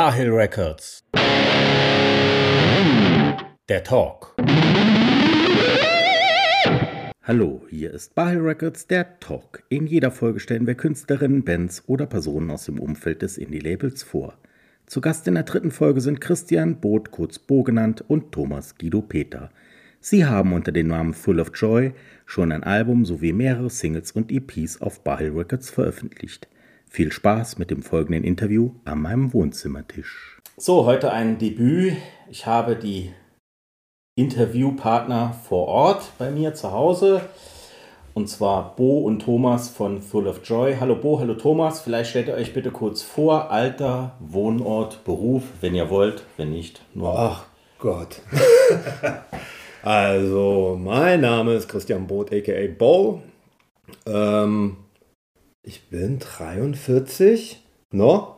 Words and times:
Barhill 0.00 0.30
Records. 0.30 1.02
Der 3.68 3.82
Talk. 3.82 4.36
Hallo, 7.24 7.66
hier 7.68 7.92
ist 7.92 8.14
Barhill 8.14 8.42
Records, 8.42 8.86
der 8.86 9.18
Talk. 9.18 9.64
In 9.68 9.88
jeder 9.88 10.12
Folge 10.12 10.38
stellen 10.38 10.68
wir 10.68 10.76
Künstlerinnen, 10.76 11.42
Bands 11.42 11.82
oder 11.88 12.06
Personen 12.06 12.48
aus 12.52 12.66
dem 12.66 12.78
Umfeld 12.78 13.22
des 13.22 13.38
Indie-Labels 13.38 14.04
vor. 14.04 14.38
Zu 14.86 15.00
Gast 15.00 15.26
in 15.26 15.34
der 15.34 15.42
dritten 15.42 15.72
Folge 15.72 16.00
sind 16.00 16.20
Christian 16.20 16.78
Boot, 16.78 17.10
kurz 17.10 17.40
Bo 17.40 17.64
genannt, 17.64 18.04
und 18.06 18.30
Thomas 18.30 18.78
Guido 18.78 19.02
Peter. 19.02 19.50
Sie 19.98 20.24
haben 20.24 20.52
unter 20.52 20.70
dem 20.70 20.86
Namen 20.86 21.12
Full 21.12 21.40
of 21.40 21.50
Joy 21.52 21.92
schon 22.24 22.52
ein 22.52 22.62
Album 22.62 23.04
sowie 23.04 23.32
mehrere 23.32 23.68
Singles 23.68 24.12
und 24.12 24.30
EPs 24.30 24.80
auf 24.80 25.02
Barhill 25.02 25.32
Records 25.32 25.70
veröffentlicht. 25.70 26.46
Viel 26.90 27.12
Spaß 27.12 27.58
mit 27.58 27.70
dem 27.70 27.82
folgenden 27.82 28.24
Interview 28.24 28.70
an 28.86 29.02
meinem 29.02 29.34
Wohnzimmertisch. 29.34 30.40
So, 30.56 30.86
heute 30.86 31.12
ein 31.12 31.38
Debüt. 31.38 31.96
Ich 32.30 32.46
habe 32.46 32.76
die 32.76 33.12
Interviewpartner 34.16 35.34
vor 35.46 35.68
Ort 35.68 36.12
bei 36.18 36.30
mir 36.30 36.54
zu 36.54 36.72
Hause. 36.72 37.20
Und 38.14 38.28
zwar 38.28 38.74
Bo 38.74 39.00
und 39.00 39.20
Thomas 39.20 39.68
von 39.68 40.00
Full 40.00 40.26
of 40.26 40.40
Joy. 40.42 40.76
Hallo 40.80 40.96
Bo, 40.96 41.20
hallo 41.20 41.34
Thomas. 41.34 41.80
Vielleicht 41.80 42.10
stellt 42.10 42.28
ihr 42.28 42.34
euch 42.34 42.54
bitte 42.54 42.70
kurz 42.70 43.02
vor. 43.02 43.50
Alter, 43.50 44.16
Wohnort, 44.18 45.04
Beruf, 45.04 45.42
wenn 45.60 45.74
ihr 45.74 45.90
wollt. 45.90 46.24
Wenn 46.38 46.50
nicht, 46.50 46.82
nur. 46.94 47.16
Ach 47.16 47.44
Gott. 47.78 48.22
also, 49.82 50.76
mein 50.82 51.20
Name 51.20 51.52
ist 51.52 51.68
Christian 51.68 52.06
Both, 52.06 52.32
aka 52.32 52.66
Bo. 52.76 53.22
Ähm, 54.06 54.78
ich 55.68 55.90
bin 55.90 56.18
43, 56.18 57.62
no? 57.90 58.36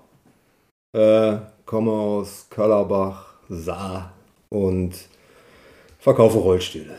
Äh, 0.92 1.36
komme 1.64 1.92
aus 1.92 2.48
Köllerbach, 2.50 3.34
Saar 3.48 4.12
und 4.48 4.96
verkaufe 6.00 6.38
Rollstühle. 6.38 6.96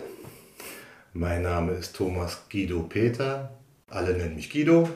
Mein 1.12 1.42
Name 1.42 1.74
ist 1.74 1.98
Thomas 1.98 2.44
Guido 2.50 2.84
Peter. 2.84 3.50
Alle 3.90 4.14
nennen 4.14 4.36
mich 4.36 4.50
Guido, 4.50 4.88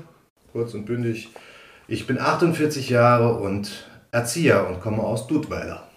kurz 0.54 0.74
und 0.74 0.86
bündig. 0.86 1.28
Ich 1.90 2.08
bin 2.08 2.18
48 2.18 2.90
Jahre 2.90 3.36
und 3.36 3.90
Erzieher 4.12 4.66
und 4.70 4.80
komme 4.80 5.04
aus 5.04 5.28
Dudweiler. 5.28 5.90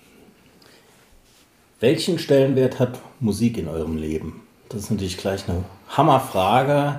Welchen 1.79 2.19
Stellenwert 2.19 2.81
hat 2.81 2.99
Musik 3.21 3.57
in 3.57 3.69
eurem 3.69 3.99
Leben? 3.99 4.43
Das 4.69 4.81
ist 4.81 4.91
natürlich 4.91 5.17
gleich 5.17 5.49
eine 5.49 5.65
Hammerfrage. 5.91 6.99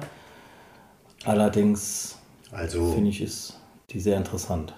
Allerdings 1.25 2.18
also, 2.51 2.93
finde 2.93 3.09
ich, 3.09 3.21
ist 3.21 3.59
die 3.91 3.99
sehr 3.99 4.17
interessant. 4.17 4.73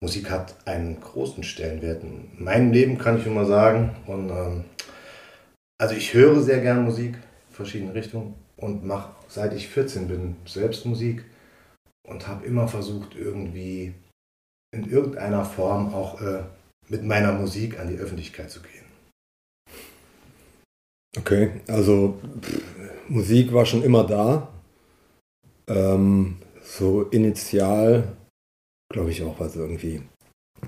Musik 0.00 0.30
hat 0.30 0.54
einen 0.66 1.00
großen 1.00 1.42
Stellenwert 1.42 2.02
in 2.02 2.28
meinem 2.38 2.72
Leben, 2.72 2.98
kann 2.98 3.18
ich 3.18 3.26
immer 3.26 3.46
sagen. 3.46 3.96
Und 4.06 4.30
ähm, 4.30 4.64
also 5.78 5.94
ich 5.94 6.14
höre 6.14 6.40
sehr 6.42 6.60
gern 6.60 6.84
Musik, 6.84 7.14
in 7.14 7.54
verschiedene 7.54 7.94
Richtungen 7.94 8.34
und 8.56 8.84
mache 8.84 9.10
seit 9.28 9.54
ich 9.54 9.68
14 9.68 10.08
bin 10.08 10.36
selbst 10.46 10.86
Musik 10.86 11.24
und 12.06 12.28
habe 12.28 12.46
immer 12.46 12.68
versucht, 12.68 13.16
irgendwie 13.16 13.94
in 14.72 14.88
irgendeiner 14.88 15.44
Form 15.44 15.94
auch 15.94 16.20
äh, 16.20 16.42
mit 16.88 17.02
meiner 17.02 17.32
Musik 17.32 17.80
an 17.80 17.88
die 17.88 17.96
Öffentlichkeit 17.96 18.50
zu 18.50 18.60
gehen. 18.60 18.84
Okay, 21.18 21.60
also 21.66 22.20
pff, 22.40 22.62
Musik 23.08 23.52
war 23.52 23.64
schon 23.64 23.82
immer 23.82 24.04
da. 24.04 24.48
Ähm, 25.66 26.36
so 26.66 27.02
initial, 27.02 28.16
glaube 28.92 29.10
ich 29.10 29.22
auch, 29.22 29.38
was 29.40 29.56
irgendwie 29.56 30.02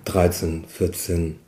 13, 0.04 0.64
14, 0.66 1.38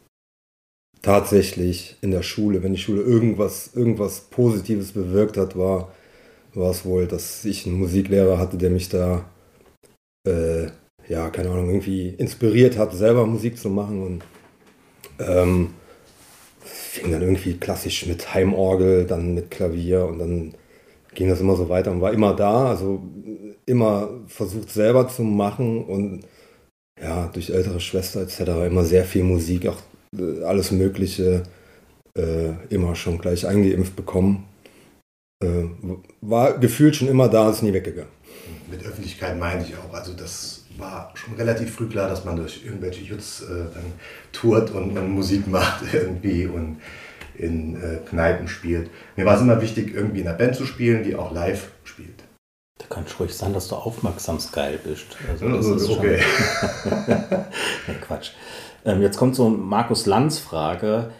tatsächlich 1.02 1.96
in 2.02 2.10
der 2.10 2.22
Schule, 2.22 2.62
wenn 2.62 2.72
die 2.72 2.80
Schule 2.80 3.02
irgendwas, 3.02 3.70
irgendwas 3.74 4.22
Positives 4.30 4.92
bewirkt 4.92 5.36
hat, 5.36 5.56
war, 5.56 5.92
war 6.54 6.70
es 6.70 6.84
wohl, 6.84 7.06
dass 7.06 7.44
ich 7.44 7.66
einen 7.66 7.78
Musiklehrer 7.78 8.38
hatte, 8.38 8.58
der 8.58 8.70
mich 8.70 8.88
da, 8.88 9.24
äh, 10.26 10.66
ja, 11.08 11.30
keine 11.30 11.50
Ahnung, 11.50 11.68
irgendwie 11.68 12.10
inspiriert 12.10 12.76
hat, 12.76 12.92
selber 12.92 13.26
Musik 13.26 13.56
zu 13.56 13.70
machen 13.70 14.02
und 14.02 14.24
ähm, 15.20 15.74
fing 16.60 17.10
dann 17.10 17.22
irgendwie 17.22 17.56
klassisch 17.56 18.06
mit 18.06 18.34
Heimorgel, 18.34 19.06
dann 19.06 19.34
mit 19.34 19.50
Klavier 19.50 20.06
und 20.06 20.18
dann 20.18 20.54
ging 21.14 21.28
das 21.28 21.40
immer 21.40 21.56
so 21.56 21.68
weiter 21.68 21.90
und 21.90 22.00
war 22.00 22.12
immer 22.12 22.34
da, 22.34 22.68
also 22.70 23.02
immer 23.70 24.10
versucht 24.26 24.70
selber 24.70 25.08
zu 25.08 25.22
machen 25.22 25.84
und 25.84 26.24
ja, 27.00 27.28
durch 27.32 27.50
ältere 27.50 27.80
Schwester 27.80 28.20
etc. 28.20 28.40
immer 28.66 28.84
sehr 28.84 29.04
viel 29.04 29.24
Musik, 29.24 29.66
auch 29.66 29.78
äh, 30.18 30.42
alles 30.44 30.70
Mögliche 30.70 31.44
äh, 32.16 32.50
immer 32.68 32.94
schon 32.94 33.18
gleich 33.18 33.46
eingeimpft 33.46 33.96
bekommen. 33.96 34.44
Äh, 35.42 35.64
war 36.20 36.58
gefühlt 36.58 36.96
schon 36.96 37.08
immer 37.08 37.28
da, 37.28 37.50
ist 37.50 37.62
nie 37.62 37.72
weggegangen. 37.72 38.10
Mit 38.70 38.84
Öffentlichkeit 38.84 39.38
meine 39.38 39.62
ich 39.62 39.74
auch, 39.76 39.94
also 39.94 40.12
das 40.12 40.64
war 40.76 41.12
schon 41.14 41.34
relativ 41.34 41.74
früh 41.74 41.88
klar, 41.88 42.08
dass 42.08 42.24
man 42.24 42.36
durch 42.36 42.64
irgendwelche 42.64 43.02
Jutz 43.02 43.42
äh, 43.42 43.74
dann 43.74 43.84
tourt 44.32 44.70
und, 44.70 44.96
und 44.96 45.10
Musik 45.10 45.46
macht 45.46 45.84
irgendwie 45.92 46.46
und 46.46 46.78
in 47.36 47.76
äh, 47.76 47.98
Kneipen 48.08 48.48
spielt. 48.48 48.90
Mir 49.16 49.24
war 49.24 49.36
es 49.36 49.40
immer 49.40 49.60
wichtig, 49.62 49.94
irgendwie 49.94 50.20
in 50.20 50.28
einer 50.28 50.36
Band 50.36 50.56
zu 50.56 50.66
spielen, 50.66 51.02
die 51.02 51.14
auch 51.14 51.32
live 51.32 51.70
kann 52.90 53.04
ruhig 53.18 53.32
sein, 53.32 53.54
dass 53.54 53.68
du 53.68 53.76
aufmerksamsgeil 53.76 54.78
bist. 54.78 55.16
Also 55.28 55.48
das 55.48 55.66
also, 55.66 55.74
ist 55.76 55.90
okay. 55.90 56.20
nee, 57.86 57.94
Quatsch. 58.06 58.32
Ähm, 58.84 59.00
jetzt 59.00 59.16
kommt 59.16 59.36
so 59.36 59.48
Markus 59.48 60.06
Lanz 60.06 60.38
Frage. 60.38 61.12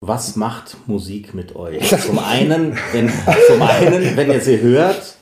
Was 0.00 0.36
macht 0.36 0.76
Musik 0.86 1.34
mit 1.34 1.54
euch? 1.56 1.88
Zum 2.00 2.18
einen, 2.18 2.78
wenn, 2.92 3.10
zum 3.48 3.62
einen, 3.62 4.16
wenn 4.16 4.30
ihr 4.30 4.40
sie 4.40 4.60
hört, 4.60 5.16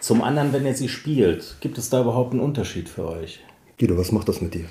zum 0.00 0.22
anderen, 0.22 0.52
wenn 0.52 0.66
ihr 0.66 0.74
sie 0.74 0.88
spielt. 0.88 1.56
Gibt 1.60 1.78
es 1.78 1.90
da 1.90 2.02
überhaupt 2.02 2.32
einen 2.32 2.40
Unterschied 2.40 2.88
für 2.88 3.08
euch? 3.08 3.40
Guido, 3.78 3.96
was 3.98 4.12
macht 4.12 4.28
das 4.28 4.40
mit 4.40 4.54
dir? 4.54 4.66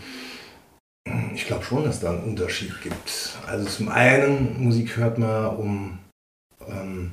Ich 1.33 1.45
glaube 1.47 1.63
schon, 1.63 1.83
dass 1.83 1.99
da 1.99 2.11
einen 2.11 2.23
Unterschied 2.23 2.81
gibt. 2.81 3.37
Also 3.47 3.65
zum 3.65 3.89
einen, 3.89 4.63
Musik 4.63 4.95
hört 4.97 5.17
man 5.17 5.47
um... 5.57 5.99
Ähm, 6.67 7.11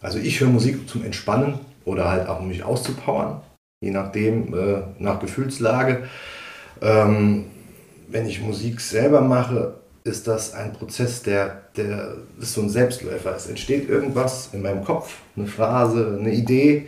also 0.00 0.18
ich 0.18 0.40
höre 0.40 0.48
Musik 0.48 0.88
zum 0.88 1.02
Entspannen 1.04 1.58
oder 1.84 2.10
halt 2.10 2.28
auch 2.28 2.40
um 2.40 2.48
mich 2.48 2.62
auszupowern, 2.62 3.40
je 3.80 3.90
nachdem, 3.90 4.54
äh, 4.54 4.82
nach 4.98 5.20
Gefühlslage. 5.20 6.04
Ähm, 6.80 7.46
wenn 8.08 8.26
ich 8.26 8.40
Musik 8.40 8.80
selber 8.80 9.20
mache, 9.20 9.74
ist 10.04 10.28
das 10.28 10.52
ein 10.52 10.72
Prozess, 10.72 11.22
der, 11.22 11.62
der 11.76 12.16
ist 12.38 12.52
so 12.52 12.60
ein 12.60 12.68
Selbstläufer. 12.68 13.34
Es 13.34 13.46
entsteht 13.46 13.88
irgendwas 13.88 14.50
in 14.52 14.60
meinem 14.62 14.84
Kopf, 14.84 15.16
eine 15.36 15.46
Phrase, 15.46 16.18
eine 16.20 16.32
Idee 16.32 16.86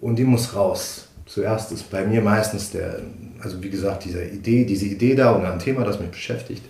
und 0.00 0.16
die 0.16 0.24
muss 0.24 0.54
raus. 0.54 1.08
Zuerst 1.24 1.70
ist 1.70 1.88
bei 1.90 2.04
mir 2.04 2.20
meistens 2.20 2.72
der, 2.72 2.98
also 3.40 3.62
wie 3.62 3.70
gesagt, 3.70 4.04
diese 4.04 4.24
Idee, 4.24 4.64
diese 4.64 4.86
Idee 4.86 5.14
da 5.14 5.30
und 5.30 5.46
ein 5.46 5.60
Thema, 5.60 5.84
das 5.84 6.00
mich 6.00 6.10
beschäftigt. 6.10 6.64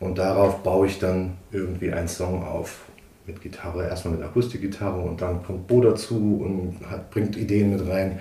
Und 0.00 0.18
darauf 0.18 0.62
baue 0.62 0.86
ich 0.86 1.00
dann 1.00 1.36
irgendwie 1.50 1.92
einen 1.92 2.08
Song 2.08 2.44
auf. 2.44 2.84
Mit 3.28 3.40
Gitarre, 3.40 3.86
erstmal 3.86 4.14
mit 4.14 4.24
Akustikgitarre 4.24 5.00
und 5.00 5.20
dann 5.20 5.44
kommt 5.44 5.68
Bo 5.68 5.80
dazu 5.80 6.42
und 6.42 6.90
hat, 6.90 7.10
bringt 7.10 7.36
Ideen 7.36 7.70
mit 7.70 7.86
rein. 7.86 8.18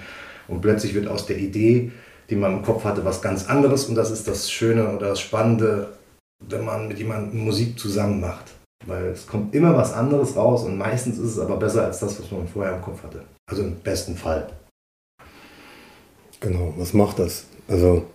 Und 0.48 0.62
plötzlich 0.62 0.94
wird 0.94 1.08
aus 1.08 1.26
der 1.26 1.38
Idee 1.38 1.92
die 2.30 2.36
man 2.36 2.58
im 2.58 2.64
Kopf 2.64 2.84
hatte, 2.84 3.06
was 3.06 3.22
ganz 3.22 3.48
anderes. 3.48 3.86
Und 3.86 3.96
das 3.96 4.12
ist 4.12 4.28
das 4.28 4.52
Schöne 4.52 4.96
oder 4.96 5.10
das 5.10 5.20
Spannende, 5.20 5.94
wenn 6.48 6.66
man 6.66 6.88
mit 6.88 7.00
jemandem 7.00 7.44
Musik 7.44 7.80
zusammen 7.80 8.20
macht. 8.20 8.54
Weil 8.86 9.08
es 9.08 9.28
kommt 9.28 9.56
immer 9.56 9.76
was 9.76 9.94
anderes 9.94 10.36
raus 10.36 10.64
und 10.64 10.78
meistens 10.78 11.18
ist 11.18 11.32
es 11.32 11.40
aber 11.40 11.58
besser 11.58 11.86
als 11.86 12.00
das, 12.00 12.22
was 12.22 12.32
man 12.32 12.48
vorher 12.48 12.76
im 12.76 12.82
Kopf 12.82 13.04
hatte. 13.04 13.24
Also 13.50 13.64
im 13.64 13.76
besten 13.76 14.16
Fall. 14.16 14.50
Genau, 16.40 16.74
was 16.78 16.94
macht 16.94 17.20
das? 17.20 17.46
Also, 17.68 18.06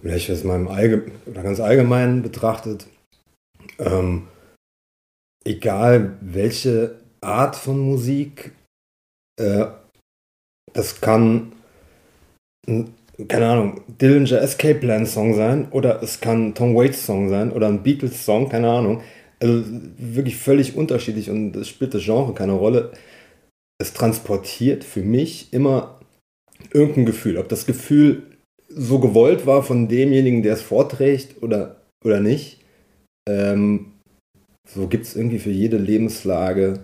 vielleicht 0.00 0.30
aus 0.30 0.44
meinem 0.44 0.68
Allge 0.68 1.10
oder 1.26 1.42
ganz 1.42 1.58
allgemein 1.58 2.22
betrachtet, 2.22 2.86
ähm, 3.78 4.28
egal 5.48 6.16
welche 6.20 6.96
Art 7.20 7.56
von 7.56 7.78
Musik, 7.78 8.52
äh, 9.40 9.66
das 10.72 11.00
kann 11.00 11.52
ein 12.66 12.94
keine 13.26 13.48
Ahnung, 13.48 13.80
Dillinger 14.00 14.40
Escape 14.40 14.78
Plan 14.78 15.04
Song 15.04 15.34
sein 15.34 15.68
oder 15.72 16.02
es 16.02 16.20
kann 16.20 16.54
Tom 16.54 16.76
Waits 16.76 17.04
Song 17.04 17.28
sein 17.28 17.50
oder 17.50 17.66
ein 17.66 17.82
Beatles 17.82 18.24
Song, 18.24 18.48
keine 18.48 18.70
Ahnung. 18.70 19.02
Also 19.40 19.64
wirklich 19.96 20.36
völlig 20.36 20.76
unterschiedlich 20.76 21.30
und 21.30 21.56
es 21.56 21.68
spielt 21.68 21.94
das 21.94 22.04
Genre 22.04 22.32
keine 22.34 22.52
Rolle. 22.52 22.92
Es 23.80 23.92
transportiert 23.92 24.84
für 24.84 25.02
mich 25.02 25.52
immer 25.52 26.00
irgendein 26.72 27.06
Gefühl. 27.06 27.38
Ob 27.38 27.48
das 27.48 27.66
Gefühl 27.66 28.22
so 28.68 29.00
gewollt 29.00 29.46
war 29.46 29.62
von 29.62 29.88
demjenigen, 29.88 30.42
der 30.42 30.54
es 30.54 30.62
vorträgt 30.62 31.42
oder, 31.42 31.82
oder 32.04 32.20
nicht. 32.20 32.60
Ähm, 33.28 33.92
so 34.74 34.86
gibt 34.86 35.06
es 35.06 35.16
irgendwie 35.16 35.38
für 35.38 35.50
jede 35.50 35.78
Lebenslage 35.78 36.80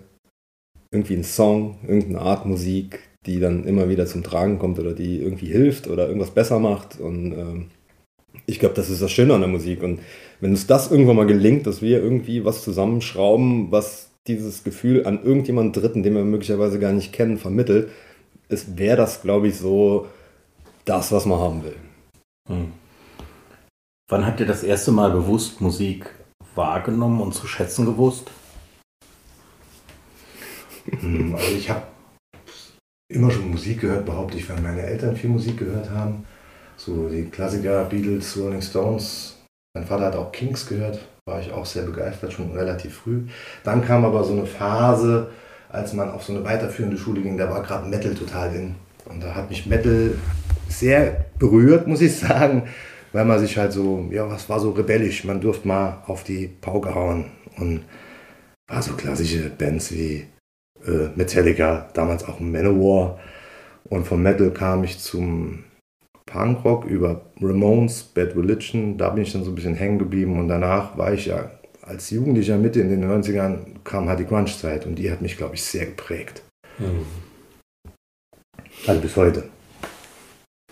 irgendwie 0.91 1.15
einen 1.15 1.25
Song, 1.25 1.79
irgendeine 1.87 2.21
Art 2.21 2.47
Musik, 2.47 3.01
die 3.27 3.41
dann 3.41 3.65
immer 3.65 3.89
wieder 3.89 4.07
zum 4.07 4.23
Tragen 4.23 4.59
kommt 4.59 4.79
oder 4.79 4.93
die 4.93 5.21
irgendwie 5.21 5.47
hilft 5.47 5.89
oder 5.89 6.07
irgendwas 6.07 6.31
besser 6.31 6.59
macht. 6.59 7.01
Und 7.01 7.33
ähm, 7.33 7.67
ich 8.47 8.59
glaube, 8.59 8.75
das 8.75 8.91
ist 8.91 9.03
das 9.03 9.11
Schöne 9.11 9.35
an 9.35 9.41
der 9.41 9.51
Musik. 9.51 9.83
Und 9.83 10.01
wenn 10.41 10.51
uns 10.51 10.67
das 10.67 10.91
irgendwann 10.91 11.17
mal 11.17 11.27
gelingt, 11.27 11.67
dass 11.67 11.83
wir 11.83 12.03
irgendwie 12.03 12.45
was 12.45 12.63
zusammenschrauben, 12.63 13.71
was 13.71 14.11
dieses 14.27 14.65
Gefühl 14.65 15.07
an 15.07 15.23
irgendjemanden 15.23 15.73
Dritten, 15.73 16.03
den 16.03 16.15
wir 16.15 16.25
möglicherweise 16.25 16.79
gar 16.79 16.93
nicht 16.93 17.13
kennen, 17.13 17.39
vermittelt, 17.39 17.89
wäre 18.49 18.97
das, 18.97 19.23
glaube 19.23 19.49
ich, 19.49 19.57
so 19.57 20.07
das, 20.85 21.13
was 21.13 21.27
man 21.27 21.39
haben 21.39 21.65
will. 21.65 21.77
Hm. 22.49 22.73
Wann 24.09 24.27
habt 24.27 24.41
ihr 24.41 24.47
das 24.47 24.63
erste 24.63 24.93
Mal 24.93 25.11
bewusst 25.11 25.61
Musik 25.61 26.11
wahrgenommen 26.55 27.21
und 27.21 27.35
zu 27.35 27.47
schätzen 27.47 27.87
gewusst? 27.87 28.31
Hm, 30.87 31.35
also 31.35 31.53
ich 31.53 31.71
habe 31.71 31.83
immer 33.09 33.31
schon 33.31 33.51
Musik 33.51 33.81
gehört, 33.81 34.06
behaupte 34.06 34.37
ich, 34.37 34.49
weil 34.49 34.61
meine 34.61 34.83
Eltern 34.83 35.17
viel 35.17 35.31
Musik 35.31 35.59
gehört 35.59 35.91
haben. 35.91 36.25
So 36.77 37.09
die 37.09 37.25
Klassiker, 37.25 37.85
Beatles, 37.85 38.37
Rolling 38.37 38.62
Stones. 38.62 39.37
Mein 39.75 39.87
Vater 39.87 40.06
hat 40.06 40.17
auch 40.17 40.33
Kings 40.33 40.67
gehört, 40.67 41.01
war 41.27 41.41
ich 41.41 41.53
auch 41.53 41.67
sehr 41.67 41.85
begeistert, 41.85 42.33
schon 42.33 42.53
relativ 42.53 42.97
früh. 42.99 43.23
Dann 43.65 43.85
kam 43.85 44.05
aber 44.05 44.25
so 44.25 44.33
eine 44.33 44.47
Phase, 44.47 45.31
als 45.69 45.93
man 45.93 46.11
auf 46.11 46.25
so 46.25 46.35
eine 46.35 46.45
weiterführende 46.45 46.97
Schule 46.97 47.23
ging, 47.23 47.37
da 47.37 47.51
war 47.51 47.62
gerade 47.62 47.89
Metal 47.89 48.15
total 48.15 48.55
in. 48.55 48.75
Und 49.06 49.23
da 49.23 49.35
hat 49.35 49.51
mich 49.51 49.67
Metal 49.67 50.12
sehr 50.69 51.27
berührt, 51.39 51.87
muss 51.87 52.01
ich 52.01 52.17
sagen, 52.17 52.69
weil 53.15 53.25
man 53.25 53.39
sich 53.39 53.57
halt 53.57 53.73
so, 53.73 54.09
ja, 54.11 54.29
was 54.29 54.49
war 54.49 54.59
so 54.59 54.73
rebellisch. 54.73 55.25
Man 55.25 55.41
durfte 55.41 55.69
mal 55.69 56.03
auf 56.07 56.25
die 56.25 56.49
Pauke 56.49 56.97
hauen 56.97 57.27
und 57.57 57.85
war 58.67 58.83
so 58.83 58.95
klassische 58.95 59.51
Bands 59.51 59.93
wie 59.93 60.27
äh, 60.85 61.09
Metallica, 61.15 61.89
damals 61.95 62.25
auch 62.25 62.41
Manowar. 62.41 63.21
Und 63.85 64.05
vom 64.05 64.21
Metal 64.21 64.51
kam 64.51 64.83
ich 64.83 64.99
zum 64.99 65.63
Punkrock 66.27 66.87
über 66.87 67.21
Ramones, 67.41 68.03
Bad 68.03 68.35
Religion. 68.35 68.99
Da 68.99 69.11
bin 69.11 69.23
ich 69.23 69.33
dann 69.33 69.45
so 69.45 69.53
ein 69.53 69.55
bisschen 69.55 69.77
hängen 69.77 70.01
geblieben. 70.01 70.37
Und 70.41 70.49
danach 70.49 70.99
war 70.99 71.13
ich 71.13 71.27
ja 71.27 71.53
als 71.83 72.11
Jugendlicher 72.11 72.59
Mitte 72.59 72.81
in 72.81 72.89
den 72.89 73.05
90ern, 73.05 73.59
kam 73.85 74.09
halt 74.09 74.19
die 74.19 74.27
Grunge-Zeit. 74.27 74.87
Und 74.87 74.97
die 74.97 75.13
hat 75.13 75.23
mich, 75.23 75.37
glaube 75.37 75.55
ich, 75.55 75.63
sehr 75.63 75.87
geprägt. 75.87 76.43
Mhm. 76.81 77.07
Also 78.89 79.01
bis 79.01 79.15
heute. 79.15 79.45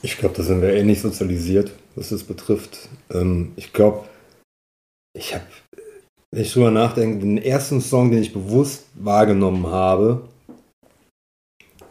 Ich 0.03 0.19
glaube, 0.19 0.35
da 0.37 0.43
sind 0.43 0.61
wir 0.61 0.75
ähnlich 0.75 1.01
sozialisiert, 1.01 1.73
was 1.97 2.11
das 2.11 2.25
betrifft. 2.25 2.89
Ähm, 3.13 3.53
ich 3.57 3.73
glaube, 3.73 4.07
ich 5.15 5.35
habe 5.35 5.45
wenn 6.33 6.43
ich 6.43 6.53
drüber 6.55 6.71
nachdenke, 6.71 7.19
den 7.19 7.37
ersten 7.37 7.83
Song, 7.83 8.11
den 8.11 8.23
ich 8.23 8.33
bewusst 8.33 8.87
wahrgenommen 8.95 9.67
habe, 9.67 10.23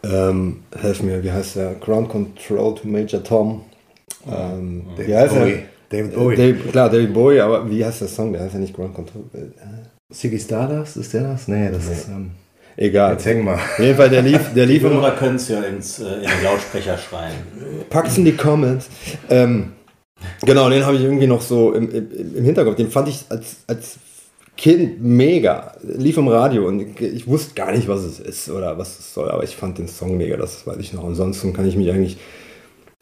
ähm, 0.02 0.64
helf 0.76 1.00
mir, 1.02 1.22
wie 1.22 1.30
heißt 1.30 1.56
der? 1.56 1.74
Ground 1.74 2.08
Control 2.08 2.74
to 2.74 2.88
Major 2.88 3.22
Tom. 3.22 3.64
Ähm, 4.26 4.84
David 4.96 5.08
wie 5.08 5.16
heißt 5.16 5.34
Bowie. 5.34 5.52
Er? 5.52 5.62
David 5.90 6.14
Bowie. 6.14 6.36
Dave, 6.36 6.54
klar, 6.70 6.90
David 6.90 7.14
Bowie, 7.14 7.40
aber 7.40 7.70
wie 7.70 7.84
heißt 7.84 8.00
der 8.00 8.08
Song? 8.08 8.32
Der 8.32 8.42
heißt 8.42 8.54
ja 8.54 8.60
nicht 8.60 8.74
Ground 8.74 8.94
Control. 8.94 9.22
Ziggy 10.12 10.40
Stardust, 10.40 10.96
ist 10.96 11.14
der 11.14 11.22
das? 11.22 11.46
Nee, 11.46 11.70
das 11.70 11.86
nee. 11.86 11.92
ist. 11.92 12.08
Ähm, 12.08 12.32
Egal. 12.76 13.12
Jetzt 13.12 13.26
hängen 13.26 13.44
wir. 13.44 13.54
Auf 13.54 13.78
jeden 13.78 13.96
Fall, 13.96 14.10
der 14.10 14.22
lief. 14.22 14.54
Der 14.54 14.66
lief 14.66 14.82
die 14.82 14.88
Hörer 14.88 15.12
können 15.12 15.36
es 15.36 15.48
ja 15.48 15.60
ins, 15.60 16.00
äh, 16.00 16.14
in 16.14 16.22
den 16.22 16.42
Lautsprecher 16.42 16.98
schreien. 16.98 17.34
Pack's 17.90 18.16
in 18.16 18.24
die 18.24 18.32
Comments. 18.32 18.88
Ähm, 19.28 19.72
genau, 20.44 20.68
den 20.70 20.84
habe 20.84 20.96
ich 20.96 21.02
irgendwie 21.02 21.26
noch 21.26 21.40
so 21.40 21.72
im, 21.72 21.90
im, 21.90 22.36
im 22.36 22.44
Hinterkopf. 22.44 22.76
Den 22.76 22.90
fand 22.90 23.08
ich 23.08 23.24
als, 23.28 23.56
als 23.66 23.98
Kind 24.56 25.02
mega. 25.02 25.72
Lief 25.82 26.16
im 26.16 26.28
Radio 26.28 26.66
und 26.68 27.00
ich 27.00 27.26
wusste 27.26 27.54
gar 27.54 27.72
nicht, 27.72 27.88
was 27.88 28.02
es 28.02 28.20
ist 28.20 28.50
oder 28.50 28.78
was 28.78 28.98
es 28.98 29.14
soll, 29.14 29.30
aber 29.30 29.44
ich 29.44 29.56
fand 29.56 29.78
den 29.78 29.88
Song 29.88 30.16
mega, 30.16 30.36
das 30.36 30.66
weiß 30.66 30.76
ich 30.78 30.92
noch. 30.92 31.04
Ansonsten 31.04 31.52
kann 31.52 31.66
ich 31.66 31.76
mich 31.76 31.90
eigentlich 31.90 32.18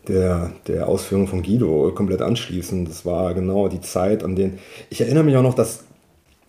der, 0.08 0.52
der 0.66 0.88
Ausführung 0.88 1.26
von 1.26 1.42
Guido 1.42 1.92
komplett 1.94 2.22
anschließen. 2.22 2.84
Das 2.84 3.04
war 3.04 3.34
genau 3.34 3.68
die 3.68 3.80
Zeit, 3.80 4.22
an 4.24 4.36
den. 4.36 4.58
Ich 4.88 5.00
erinnere 5.00 5.24
mich 5.24 5.36
auch 5.36 5.42
noch, 5.42 5.54
dass 5.54 5.84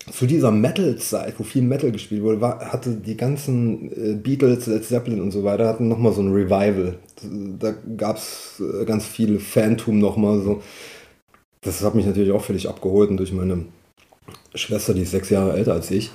zu 0.10 0.26
dieser 0.26 0.52
Metal-Zeit, 0.52 1.36
wo 1.38 1.44
viel 1.44 1.62
Metal 1.62 1.92
gespielt 1.92 2.24
wurde, 2.24 2.42
war, 2.42 2.72
hatte 2.72 2.92
die 2.92 3.16
ganzen 3.16 3.92
äh, 3.92 4.16
Beatles, 4.16 4.66
Led 4.66 4.84
Zeppelin 4.84 5.22
und 5.22 5.32
so 5.32 5.44
weiter, 5.44 5.68
hatten 5.68 5.88
nochmal 5.88 6.14
so 6.14 6.22
ein 6.22 6.34
Revival. 6.34 6.96
Da 7.60 7.74
gab 7.98 8.18
es 8.18 8.60
äh, 8.60 8.86
ganz 8.86 9.06
viel 9.06 9.40
Phantom 9.40 10.00
nochmal 10.00 10.42
so. 10.42 10.62
Das 11.62 11.84
hat 11.84 11.94
mich 11.94 12.08
natürlich 12.08 12.32
auch 12.32 12.44
völlig 12.44 12.68
abgeholt 12.68 13.12
und 13.12 13.18
durch 13.18 13.32
meine 13.32 13.66
Schwester, 14.56 14.94
die 14.94 15.02
ist 15.02 15.12
sechs 15.12 15.30
Jahre 15.30 15.54
älter 15.54 15.74
als 15.74 15.92
ich, 15.92 16.10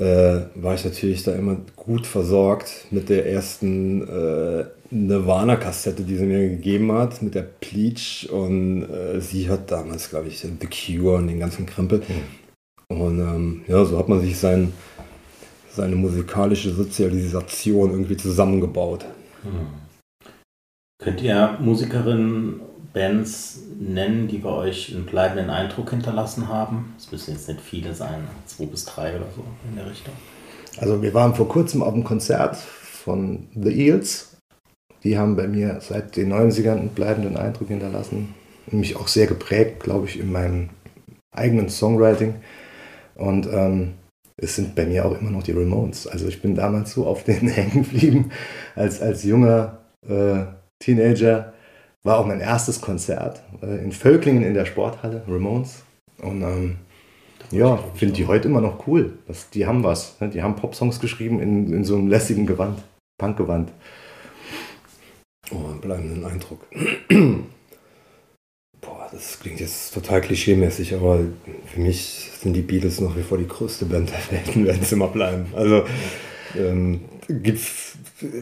äh, 0.00 0.40
war 0.56 0.74
ich 0.74 0.84
natürlich 0.84 1.22
da 1.22 1.32
immer 1.32 1.58
gut 1.76 2.06
versorgt 2.06 2.86
mit 2.90 3.08
der 3.08 3.26
ersten 3.26 4.02
äh, 4.08 4.64
Nirvana-Kassette, 4.90 6.02
die 6.02 6.16
sie 6.16 6.24
mir 6.24 6.48
gegeben 6.48 6.90
hat, 6.90 7.22
mit 7.22 7.34
der 7.34 7.42
Pleach. 7.42 8.28
Und 8.30 8.82
äh, 8.82 9.20
sie 9.20 9.48
hat 9.48 9.70
damals, 9.70 10.10
glaube 10.10 10.28
ich, 10.28 10.38
The 10.38 10.48
Cure 10.66 11.16
und 11.16 11.28
den 11.28 11.38
ganzen 11.38 11.66
Krempel. 11.66 11.98
Mhm. 12.00 12.39
Und 12.90 13.20
ähm, 13.20 13.62
ja, 13.68 13.84
so 13.84 13.98
hat 13.98 14.08
man 14.08 14.20
sich 14.20 14.36
sein, 14.38 14.72
seine 15.70 15.94
musikalische 15.94 16.72
Sozialisation 16.72 17.92
irgendwie 17.92 18.16
zusammengebaut. 18.16 19.04
Mhm. 19.44 19.68
Könnt 21.00 21.22
ihr 21.22 21.56
Musikerin 21.60 22.60
Bands 22.92 23.60
nennen, 23.78 24.26
die 24.26 24.38
bei 24.38 24.50
euch 24.50 24.92
einen 24.92 25.06
bleibenden 25.06 25.48
Eindruck 25.48 25.90
hinterlassen 25.90 26.48
haben? 26.48 26.94
Es 26.98 27.10
müssen 27.12 27.32
jetzt 27.32 27.48
nicht 27.48 27.60
viele 27.60 27.94
sein, 27.94 28.26
zwei 28.46 28.66
bis 28.66 28.84
drei 28.84 29.14
oder 29.16 29.26
so 29.36 29.44
in 29.68 29.76
der 29.76 29.88
Richtung. 29.88 30.12
Also 30.78 31.00
wir 31.00 31.14
waren 31.14 31.34
vor 31.34 31.48
kurzem 31.48 31.82
auf 31.82 31.94
einem 31.94 32.04
Konzert 32.04 32.56
von 32.56 33.46
The 33.54 33.70
Eels. 33.70 34.36
Die 35.04 35.16
haben 35.16 35.36
bei 35.36 35.46
mir 35.46 35.78
seit 35.80 36.16
den 36.16 36.32
90ern 36.32 36.78
einen 36.78 36.88
bleibenden 36.90 37.36
Eindruck 37.36 37.68
hinterlassen. 37.68 38.34
Mich 38.70 38.96
auch 38.96 39.08
sehr 39.08 39.26
geprägt, 39.26 39.80
glaube 39.82 40.06
ich, 40.06 40.18
in 40.18 40.32
meinem 40.32 40.70
eigenen 41.32 41.68
Songwriting. 41.68 42.34
Und 43.20 43.46
ähm, 43.52 43.94
es 44.36 44.56
sind 44.56 44.74
bei 44.74 44.86
mir 44.86 45.04
auch 45.04 45.20
immer 45.20 45.30
noch 45.30 45.42
die 45.42 45.52
Ramones. 45.52 46.06
Also 46.06 46.26
ich 46.26 46.40
bin 46.40 46.54
damals 46.54 46.92
so 46.92 47.06
auf 47.06 47.24
denen 47.24 47.48
hängen 47.48 47.84
geblieben 47.84 48.30
als, 48.74 49.00
als 49.00 49.22
junger 49.22 49.78
äh, 50.08 50.44
Teenager 50.78 51.52
war 52.02 52.18
auch 52.18 52.26
mein 52.26 52.40
erstes 52.40 52.80
Konzert 52.80 53.42
äh, 53.62 53.84
in 53.84 53.92
Völklingen 53.92 54.42
in 54.42 54.54
der 54.54 54.64
Sporthalle, 54.64 55.22
Ramones. 55.28 55.82
Und 56.22 56.42
ähm, 56.42 56.76
ja, 57.50 57.78
finde 57.94 58.14
die 58.14 58.26
heute 58.26 58.48
immer 58.48 58.62
noch 58.62 58.86
cool. 58.86 59.18
Das, 59.26 59.50
die 59.50 59.66
haben 59.66 59.84
was. 59.84 60.18
Ne? 60.20 60.30
Die 60.30 60.42
haben 60.42 60.56
Popsongs 60.56 61.00
geschrieben 61.00 61.40
in, 61.40 61.70
in 61.72 61.84
so 61.84 61.96
einem 61.96 62.08
lässigen 62.08 62.46
Gewand, 62.46 62.82
Punkgewand. 63.18 63.70
Oh, 65.50 65.68
einen 65.68 65.80
bleibenden 65.80 66.24
Eindruck. 66.24 66.66
Das 69.12 69.38
klingt 69.40 69.60
jetzt 69.60 69.92
total 69.92 70.20
klischeemäßig, 70.20 70.94
aber 70.94 71.20
für 71.72 71.80
mich 71.80 72.30
sind 72.40 72.54
die 72.54 72.62
Beatles 72.62 73.00
nach 73.00 73.16
wie 73.16 73.22
vor 73.22 73.38
die 73.38 73.48
größte 73.48 73.84
Band 73.86 74.10
der 74.10 74.38
Welt 74.38 74.56
und 74.56 74.66
werden 74.66 74.80
es 74.82 74.92
immer 74.92 75.08
bleiben. 75.08 75.46
Also 75.54 75.84
ähm, 76.56 77.00
gibt 77.28 77.60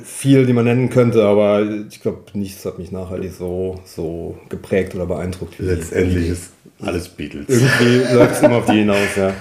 viel, 0.05 0.47
die 0.47 0.53
man 0.53 0.65
nennen 0.65 0.91
könnte, 0.91 1.25
aber 1.25 1.63
ich 1.89 2.01
glaube, 2.01 2.23
nichts 2.35 2.65
hat 2.65 2.79
mich 2.79 2.93
nachhaltig 2.93 3.33
so, 3.33 3.81
so 3.85 4.39
geprägt 4.49 4.95
oder 4.95 5.07
beeindruckt. 5.07 5.59
Letztendlich 5.59 6.29
ist 6.29 6.53
alles 6.81 7.09
Beatles. 7.09 7.47
Irgendwie 7.49 8.13
läuft 8.15 8.37
es 8.37 8.43
immer 8.43 8.57
auf 8.57 8.67
die 8.67 8.79
hinaus, 8.79 9.17
ja. 9.17 9.35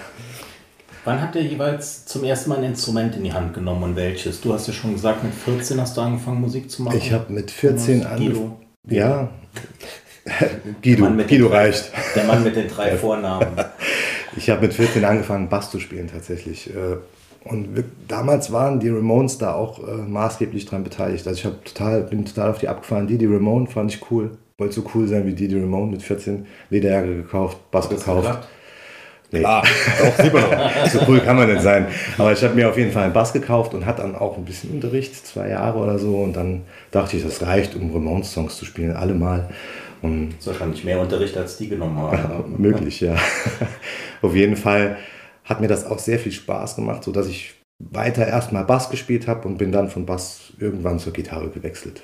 Wann 1.05 1.21
habt 1.21 1.35
ihr 1.35 1.43
jeweils 1.43 2.05
zum 2.05 2.25
ersten 2.25 2.49
Mal 2.49 2.57
ein 2.57 2.65
Instrument 2.65 3.15
in 3.15 3.23
die 3.23 3.31
Hand 3.31 3.53
genommen 3.53 3.83
und 3.83 3.95
welches? 3.95 4.41
Du 4.41 4.53
hast 4.53 4.67
ja 4.67 4.73
schon 4.73 4.93
gesagt, 4.93 5.23
mit 5.23 5.33
14 5.33 5.79
hast 5.79 5.95
du 5.95 6.01
angefangen, 6.01 6.41
Musik 6.41 6.69
zu 6.69 6.83
machen. 6.83 6.97
Ich 6.97 7.13
habe 7.13 7.31
mit 7.31 7.49
14 7.49 8.05
angefangen. 8.05 8.55
Ja. 8.89 9.29
Guido, 10.83 11.07
Guido 11.27 11.47
drei, 11.49 11.57
reicht. 11.57 11.91
Der 12.15 12.23
Mann 12.25 12.43
mit 12.43 12.55
den 12.55 12.67
drei 12.67 12.91
Vornamen. 12.97 13.47
Ich 14.35 14.51
habe 14.51 14.61
mit 14.61 14.73
14 14.75 15.03
angefangen, 15.03 15.49
Bass 15.49 15.71
zu 15.71 15.79
spielen 15.79 16.07
tatsächlich. 16.07 16.69
Äh, 16.69 16.97
und 17.43 17.75
wir, 17.75 17.85
damals 18.07 18.51
waren 18.51 18.79
die 18.79 18.89
Ramones 18.89 19.39
da 19.39 19.55
auch 19.55 19.79
äh, 19.79 19.93
maßgeblich 19.93 20.67
dran 20.67 20.83
beteiligt. 20.83 21.25
Also 21.27 21.39
ich 21.39 21.45
hab 21.45 21.65
total, 21.65 22.03
bin 22.03 22.23
total 22.23 22.51
auf 22.51 22.59
die 22.59 22.67
abgefahren. 22.67 23.07
Die, 23.07 23.17
die 23.17 23.25
Ramone 23.25 23.65
fand 23.65 23.91
ich 23.91 24.11
cool. 24.11 24.37
Wollte 24.59 24.75
so 24.75 24.83
cool 24.93 25.07
sein 25.07 25.25
wie 25.25 25.33
die, 25.33 25.47
die 25.47 25.59
Ramone 25.59 25.91
mit 25.91 26.03
14 26.03 26.45
Lederjacke 26.69 27.15
gekauft, 27.15 27.71
Bass 27.71 27.89
gekauft. 27.89 28.47
Nee. 29.31 29.39
Klar, 29.39 29.61
auch 29.61 30.23
sieht 30.23 30.33
man 30.33 30.43
so 30.89 30.99
cool 31.07 31.19
kann 31.19 31.35
man 31.35 31.51
nicht 31.51 31.61
sein. 31.61 31.87
Aber 32.17 32.31
ich 32.31 32.41
habe 32.43 32.53
mir 32.53 32.69
auf 32.69 32.77
jeden 32.77 32.91
Fall 32.91 33.03
einen 33.03 33.13
Bass 33.13 33.33
gekauft 33.33 33.73
und 33.73 33.85
hatte 33.85 34.01
dann 34.03 34.15
auch 34.15 34.37
ein 34.37 34.45
bisschen 34.45 34.71
Unterricht, 34.71 35.15
zwei 35.27 35.49
Jahre 35.49 35.79
oder 35.79 35.99
so. 35.99 36.15
Und 36.17 36.33
dann 36.33 36.61
dachte 36.91 37.17
ich, 37.17 37.23
das 37.23 37.41
reicht, 37.41 37.75
um 37.75 37.91
Ramones-Songs 37.91 38.55
zu 38.55 38.65
spielen, 38.65 38.95
alle 38.95 39.13
mal. 39.13 39.49
Und 40.01 40.29
das 40.29 40.39
ist 40.39 40.47
wahrscheinlich 40.47 40.83
mehr 40.83 40.99
Unterricht, 40.99 41.35
als 41.37 41.57
die 41.57 41.69
genommen 41.69 41.97
haben. 41.97 42.55
möglich, 42.57 43.01
ja. 43.01 43.15
auf 44.21 44.35
jeden 44.35 44.55
Fall 44.55 44.97
hat 45.43 45.61
mir 45.61 45.67
das 45.67 45.85
auch 45.85 45.99
sehr 45.99 46.19
viel 46.19 46.31
Spaß 46.31 46.75
gemacht, 46.75 47.03
sodass 47.03 47.27
ich 47.27 47.55
weiter 47.79 48.27
erstmal 48.27 48.65
Bass 48.65 48.89
gespielt 48.89 49.27
habe 49.27 49.47
und 49.47 49.57
bin 49.57 49.71
dann 49.71 49.89
von 49.89 50.05
Bass 50.05 50.53
irgendwann 50.59 50.99
zur 50.99 51.13
Gitarre 51.13 51.49
gewechselt. 51.49 52.01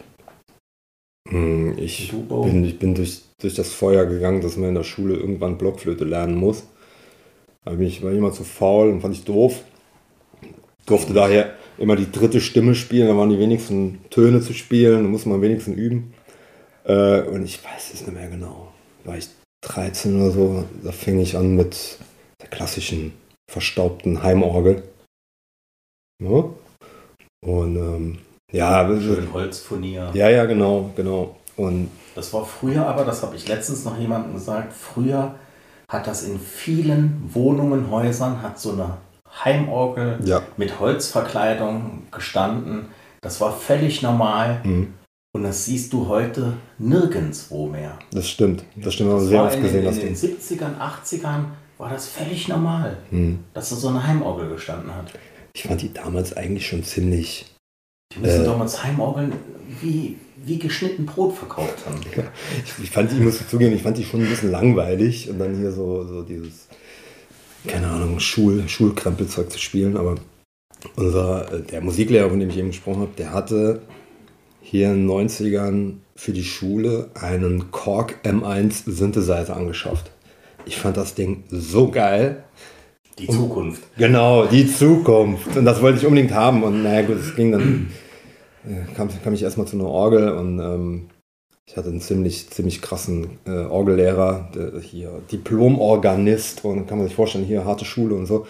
Hm, 1.30 1.78
ich 1.78 2.12
bin, 2.12 2.64
ich 2.64 2.80
bin 2.80 2.96
durch, 2.96 3.22
durch 3.40 3.56
das 3.56 3.72
Feuer 3.72 4.06
gegangen, 4.06 4.42
dass 4.42 4.58
man 4.58 4.70
in 4.70 4.76
der 4.76 4.84
Schule 4.84 5.16
irgendwann 5.16 5.58
Blockflöte 5.58 6.04
lernen 6.04 6.36
muss. 6.36 6.64
Aber 7.66 7.80
ich 7.80 8.04
war 8.04 8.12
immer 8.12 8.32
zu 8.32 8.44
faul 8.44 8.90
und 8.90 9.02
fand 9.02 9.16
ich 9.16 9.24
doof. 9.24 9.64
Durfte 10.86 11.14
daher 11.14 11.56
immer 11.78 11.96
die 11.96 12.12
dritte 12.12 12.42
Stimme 12.42 12.76
spielen, 12.76 13.08
da 13.08 13.18
waren 13.18 13.30
die 13.30 13.40
wenigsten 13.40 14.00
Töne 14.10 14.42
zu 14.42 14.54
spielen, 14.54 15.04
da 15.04 15.10
muss 15.10 15.26
man 15.26 15.42
wenigstens 15.42 15.78
üben. 15.78 16.14
Äh, 16.86 17.22
und 17.22 17.44
ich 17.46 17.63
weiß 17.63 17.94
es 17.94 18.02
nicht 18.02 18.13
mehr 18.13 18.30
genau. 18.30 18.72
War 19.04 19.18
ich 19.18 19.30
13 19.66 20.22
oder 20.22 20.32
so, 20.32 20.66
da 20.84 20.92
fing 20.92 21.20
ich 21.20 21.38
an 21.38 21.56
mit 21.56 21.98
der 22.42 22.50
klassischen 22.50 23.13
verstaubten 23.50 24.22
Heimorgel. 24.24 24.84
Ja. 26.22 26.46
Und 27.46 27.75
ähm, 27.75 28.20
ja, 28.52 28.86
Schön 29.00 29.32
Holzfurnier. 29.34 30.12
ja, 30.13 30.30
ja, 30.30 30.46
genau, 30.46 30.92
genau. 30.96 31.36
Und 31.56 31.90
Das 32.16 32.34
war 32.34 32.46
früher 32.46 32.86
aber, 32.88 33.06
das 33.06 33.22
habe 33.24 33.36
ich 33.36 33.48
letztens 33.48 33.86
noch 33.86 33.98
jemandem 33.98 34.34
gesagt, 34.34 34.74
früher 34.74 35.36
hat 35.90 36.08
das 36.08 36.24
in 36.24 36.40
vielen 36.40 37.30
Wohnungen, 37.34 37.90
Häusern, 37.92 38.42
hat 38.42 38.60
so 38.60 38.72
eine 38.72 38.98
Heimorgel 39.44 40.20
ja, 40.24 40.42
mit 40.58 40.80
Holzverkleidung 40.80 42.04
gestanden. 42.12 42.88
Das 43.22 43.40
war 43.42 43.54
völlig 43.54 44.02
normal. 44.02 44.62
mhm, 44.63 44.94
Und 45.36 45.42
das 45.44 45.66
siehst 45.66 45.92
du 45.94 46.08
heute 46.08 46.54
nirgendwo 46.78 47.68
mehr. 47.68 47.98
das 48.12 48.30
stimmt. 48.30 48.63
Das 48.75 48.94
stimmt, 48.94 49.12
Das 49.13 49.24
sehr 49.25 49.44
oft 49.44 49.56
in, 49.56 49.63
gesehen, 49.63 49.82
den, 49.82 49.86
das 49.86 49.98
in 49.98 50.13
den 50.13 50.16
Ding. 50.22 50.38
70ern, 50.38 50.78
80ern 50.80 51.46
war 51.80 51.90
das 51.90 52.08
völlig 52.08 52.48
normal, 52.48 52.98
Mhm. 53.10 53.40
dass 53.54 53.70
da 53.72 53.75
so 53.75 53.88
eine 53.88 54.06
Heimorgel 54.06 54.50
gestanden 54.50 54.94
hat. 54.94 55.12
Ich 55.56 55.63
fand 55.63 55.82
die 55.82 55.92
damals 55.92 56.38
eigentlich 56.38 56.68
schon 56.68 56.84
ziemlich. 56.84 57.46
Die 58.13 58.20
müssen 58.20 58.42
Äh. 58.42 58.46
damals 58.46 58.84
Heimorgeln 58.84 59.34
wie, 59.82 60.18
wie 60.46 60.60
geschnitten 60.60 61.08
Brot 61.08 61.34
verkauft 61.36 61.84
haben. 61.88 62.00
Ich, 62.63 62.84
ich 62.84 62.92
fand 62.92 63.12
die, 63.12 63.16
ich 63.18 63.22
muss 63.24 63.48
zugeben, 63.48 63.74
ich 63.75 63.82
fand 63.82 63.98
die 63.98 64.04
schon 64.06 64.22
ein 64.22 64.30
bisschen 64.30 64.52
langweilig 64.52 65.30
und 65.32 65.40
dann 65.40 65.56
hier 65.58 65.72
so, 65.72 66.06
so 66.06 66.22
dieses, 66.22 66.68
keine 67.66 67.88
Ahnung, 67.88 68.20
Schul, 68.20 68.70
Schulkrempelzeug 68.70 69.52
zu 69.52 69.58
spielen. 69.58 69.98
Aber 69.98 70.13
unser, 70.96 71.52
äh, 71.52 71.62
der 71.63 71.82
Musiklehrer, 71.82 72.30
von 72.30 72.40
dem 72.40 72.50
ich 72.50 72.58
eben 72.58 72.68
gesprochen 72.68 73.02
habe, 73.02 73.12
der 73.18 73.34
hatte 73.34 73.82
hier 74.74 74.92
in 74.92 75.08
den 75.08 75.30
90ern 75.30 75.94
für 76.15 76.32
die 76.32 76.44
Schule 76.44 77.12
einen 77.13 77.70
Korg 77.70 78.15
M1 78.24 78.89
Synthesizer 78.89 79.56
angeschafft. 79.56 80.10
Ich 80.65 80.77
fand 80.77 80.98
das 80.98 81.13
Ding 81.13 81.44
so 81.51 81.92
geil. 81.92 82.44
Die 83.20 83.27
Zukunft. 83.27 83.84
Genau, 84.00 84.48
die 84.48 84.65
Zukunft. 84.65 85.56
Und 85.56 85.65
das 85.65 85.80
wollte 85.84 86.00
ich 86.00 86.08
unbedingt 86.08 86.34
haben. 86.34 86.63
Und 86.63 86.82
naja, 86.82 87.06
gut, 87.06 87.18
es 87.18 87.36
ging 87.36 87.51
dann, 87.51 87.92
äh, 88.65 88.92
kam, 88.96 89.10
kam 89.24 89.36
ich 89.36 89.44
erstmal 89.44 89.68
zu 89.68 89.75
einer 89.75 89.88
Orgel 89.88 90.32
und 90.32 90.58
ähm, 90.58 91.10
ich 91.68 91.77
hatte 91.77 91.89
einen 91.89 92.01
ziemlich, 92.01 92.50
ziemlich 92.50 92.82
krassen 92.82 93.38
äh, 93.46 93.51
Orgellehrer, 93.51 94.50
der 94.56 94.82
hier 94.82 95.22
Diplom-Organist 95.32 96.65
und 96.65 96.88
kann 96.88 96.98
man 96.98 97.06
sich 97.06 97.15
vorstellen, 97.15 97.46
hier 97.46 97.63
harte 97.63 97.86
Schule 97.86 98.15
und 98.15 98.25
so. 98.25 98.48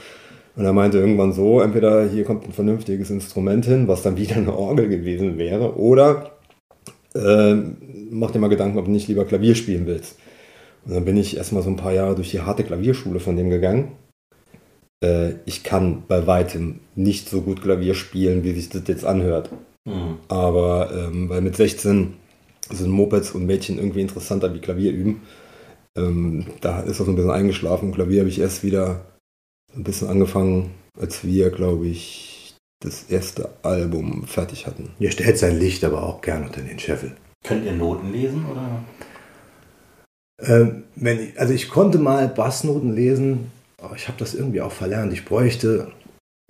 Und 0.55 0.65
er 0.65 0.73
meinte 0.73 0.99
irgendwann 0.99 1.33
so, 1.33 1.61
entweder 1.61 2.07
hier 2.07 2.25
kommt 2.25 2.45
ein 2.45 2.53
vernünftiges 2.53 3.09
Instrument 3.09 3.65
hin, 3.65 3.87
was 3.87 4.03
dann 4.03 4.17
wieder 4.17 4.35
eine 4.35 4.55
Orgel 4.55 4.87
gewesen 4.87 5.37
wäre, 5.37 5.77
oder 5.77 6.31
äh, 7.15 7.55
mach 8.11 8.31
dir 8.31 8.39
mal 8.39 8.49
Gedanken, 8.49 8.77
ob 8.77 8.85
du 8.85 8.91
nicht 8.91 9.07
lieber 9.07 9.25
Klavier 9.25 9.55
spielen 9.55 9.87
willst. 9.87 10.17
Und 10.85 10.93
dann 10.93 11.05
bin 11.05 11.17
ich 11.17 11.37
erstmal 11.37 11.63
so 11.63 11.69
ein 11.69 11.77
paar 11.77 11.93
Jahre 11.93 12.15
durch 12.15 12.31
die 12.31 12.41
harte 12.41 12.63
Klavierschule 12.63 13.19
von 13.19 13.35
dem 13.35 13.49
gegangen 13.49 13.93
äh, 15.03 15.35
ich 15.45 15.63
kann 15.63 16.03
bei 16.07 16.25
weitem 16.25 16.79
nicht 16.95 17.29
so 17.29 17.41
gut 17.41 17.61
Klavier 17.61 17.93
spielen, 17.93 18.43
wie 18.43 18.53
sich 18.53 18.69
das 18.69 18.83
jetzt 18.87 19.05
anhört. 19.05 19.49
Hm. 19.87 20.17
Aber 20.29 20.91
ähm, 20.93 21.29
weil 21.29 21.41
mit 21.41 21.55
16 21.55 22.13
sind 22.71 22.89
Mopeds 22.89 23.31
und 23.31 23.45
Mädchen 23.45 23.77
irgendwie 23.77 24.01
interessanter 24.01 24.53
wie 24.53 24.59
Klavier 24.59 24.93
üben. 24.93 25.21
Ähm, 25.97 26.45
da 26.61 26.79
ist 26.79 26.99
das 26.99 27.07
ein 27.07 27.15
bisschen 27.15 27.31
eingeschlafen. 27.31 27.91
Klavier 27.91 28.21
habe 28.21 28.29
ich 28.29 28.39
erst 28.39 28.63
wieder 28.63 29.01
ein 29.75 29.83
bisschen 29.83 30.07
angefangen, 30.07 30.71
als 30.99 31.23
wir, 31.23 31.49
glaube 31.49 31.87
ich, 31.87 32.55
das 32.79 33.03
erste 33.03 33.49
Album 33.63 34.25
fertig 34.27 34.67
hatten. 34.67 34.89
Ihr 34.99 35.11
stellt 35.11 35.37
sein 35.37 35.57
Licht 35.57 35.83
aber 35.83 36.03
auch 36.03 36.21
gern 36.21 36.43
unter 36.45 36.61
den 36.61 36.79
Scheffel. 36.79 37.15
Könnt 37.43 37.65
ihr 37.65 37.73
Noten 37.73 38.11
lesen 38.11 38.45
oder? 38.49 38.83
Ähm, 40.41 40.83
wenn 40.95 41.19
ich, 41.19 41.39
also 41.39 41.53
ich 41.53 41.69
konnte 41.69 41.97
mal 41.97 42.27
Bassnoten 42.27 42.93
lesen, 42.93 43.51
aber 43.81 43.95
ich 43.95 44.07
habe 44.07 44.17
das 44.17 44.33
irgendwie 44.33 44.61
auch 44.61 44.71
verlernt. 44.71 45.13
Ich 45.13 45.25
bräuchte, 45.25 45.91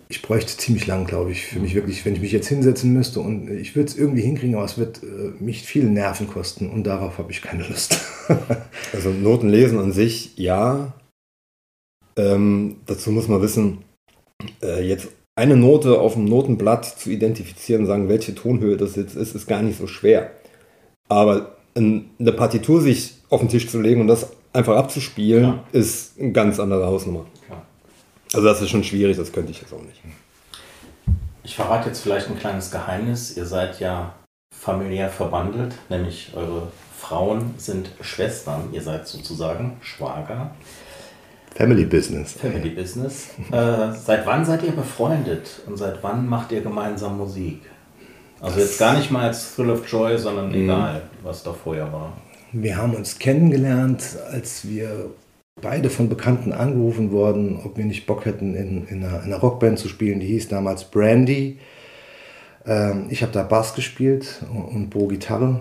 ich 0.08 0.22
bräuchte 0.22 0.56
ziemlich 0.56 0.86
lang, 0.86 1.06
glaube 1.06 1.32
ich, 1.32 1.46
für 1.46 1.60
mich 1.60 1.74
wirklich, 1.74 2.04
wenn 2.04 2.14
ich 2.14 2.20
mich 2.20 2.32
jetzt 2.32 2.48
hinsetzen 2.48 2.92
müsste 2.92 3.20
und 3.20 3.50
ich 3.50 3.76
würde 3.76 3.88
es 3.88 3.96
irgendwie 3.96 4.22
hinkriegen, 4.22 4.56
aber 4.56 4.64
es 4.64 4.78
wird 4.78 5.02
äh, 5.02 5.42
mich 5.42 5.62
viel 5.62 5.84
Nerven 5.84 6.28
kosten 6.28 6.70
und 6.70 6.84
darauf 6.84 7.18
habe 7.18 7.30
ich 7.30 7.42
keine 7.42 7.66
Lust. 7.66 8.00
Also 8.92 9.10
Noten 9.10 9.48
lesen 9.48 9.78
an 9.78 9.92
sich, 9.92 10.38
ja. 10.38 10.94
Ähm, 12.16 12.76
dazu 12.86 13.10
muss 13.10 13.28
man 13.28 13.42
wissen, 13.42 13.78
äh, 14.62 14.86
jetzt 14.86 15.08
eine 15.36 15.56
Note 15.56 15.98
auf 16.00 16.14
dem 16.14 16.26
Notenblatt 16.26 16.84
zu 16.84 17.10
identifizieren, 17.10 17.86
sagen, 17.86 18.08
welche 18.08 18.34
Tonhöhe 18.34 18.76
das 18.76 18.94
jetzt 18.96 19.16
ist, 19.16 19.34
ist 19.34 19.46
gar 19.46 19.62
nicht 19.62 19.78
so 19.78 19.86
schwer. 19.86 20.30
Aber 21.08 21.56
in, 21.74 22.10
eine 22.20 22.32
Partitur 22.32 22.80
sich 22.80 23.14
auf 23.30 23.40
den 23.40 23.48
Tisch 23.48 23.68
zu 23.68 23.80
legen 23.80 24.00
und 24.00 24.06
das 24.06 24.28
einfach 24.52 24.76
abzuspielen, 24.76 25.42
Ja. 25.44 25.64
ist 25.72 26.18
eine 26.20 26.30
ganz 26.32 26.60
andere 26.60 26.86
Hausnummer. 26.86 27.26
Ja. 27.50 27.62
Also 28.32 28.46
das 28.46 28.62
ist 28.62 28.70
schon 28.70 28.84
schwierig, 28.84 29.16
das 29.16 29.32
könnte 29.32 29.50
ich 29.50 29.60
jetzt 29.60 29.72
auch 29.72 29.82
nicht. 29.82 30.00
Ich 31.42 31.56
verrate 31.56 31.88
jetzt 31.88 32.00
vielleicht 32.00 32.28
ein 32.30 32.38
kleines 32.38 32.70
Geheimnis. 32.70 33.36
Ihr 33.36 33.44
seid 33.44 33.80
ja 33.80 34.14
familiär 34.56 35.10
verbandelt, 35.10 35.74
nämlich 35.90 36.32
eure 36.34 36.68
Frauen 36.96 37.54
sind 37.58 37.90
Schwestern. 38.00 38.68
Ihr 38.72 38.80
seid 38.82 39.06
sozusagen 39.08 39.76
Schwager. 39.80 40.52
Family 41.54 41.84
Business. 41.84 42.32
Family 42.32 42.70
Business. 42.70 43.28
Äh, 43.52 43.92
seit 43.92 44.26
wann 44.26 44.44
seid 44.44 44.64
ihr 44.64 44.72
befreundet 44.72 45.62
und 45.66 45.76
seit 45.76 46.02
wann 46.02 46.28
macht 46.28 46.50
ihr 46.52 46.60
gemeinsam 46.60 47.16
Musik? 47.16 47.60
Also 48.40 48.60
jetzt 48.60 48.78
gar 48.78 48.96
nicht 48.96 49.10
mal 49.10 49.28
als 49.28 49.54
Thrill 49.54 49.70
of 49.70 49.88
Joy, 49.90 50.18
sondern 50.18 50.52
egal, 50.52 51.02
was 51.22 51.42
da 51.42 51.52
vorher 51.52 51.90
war. 51.92 52.12
Wir 52.52 52.76
haben 52.76 52.94
uns 52.94 53.18
kennengelernt, 53.18 54.02
als 54.30 54.68
wir 54.68 55.10
beide 55.60 55.90
von 55.90 56.08
Bekannten 56.08 56.52
angerufen 56.52 57.10
wurden, 57.10 57.60
ob 57.64 57.76
wir 57.76 57.84
nicht 57.84 58.06
Bock 58.06 58.26
hätten, 58.26 58.54
in, 58.54 58.86
in, 58.88 59.04
einer, 59.04 59.18
in 59.18 59.32
einer 59.32 59.36
Rockband 59.36 59.78
zu 59.78 59.88
spielen. 59.88 60.20
Die 60.20 60.26
hieß 60.26 60.48
damals 60.48 60.84
Brandy. 60.84 61.58
Ähm, 62.66 63.06
ich 63.10 63.22
habe 63.22 63.32
da 63.32 63.42
Bass 63.42 63.74
gespielt 63.74 64.42
und, 64.52 64.64
und 64.64 64.90
Bo 64.90 65.06
Gitarre. 65.06 65.60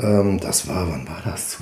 Ähm, 0.00 0.38
das 0.40 0.68
war, 0.68 0.90
wann 0.90 1.06
war 1.08 1.22
das? 1.24 1.58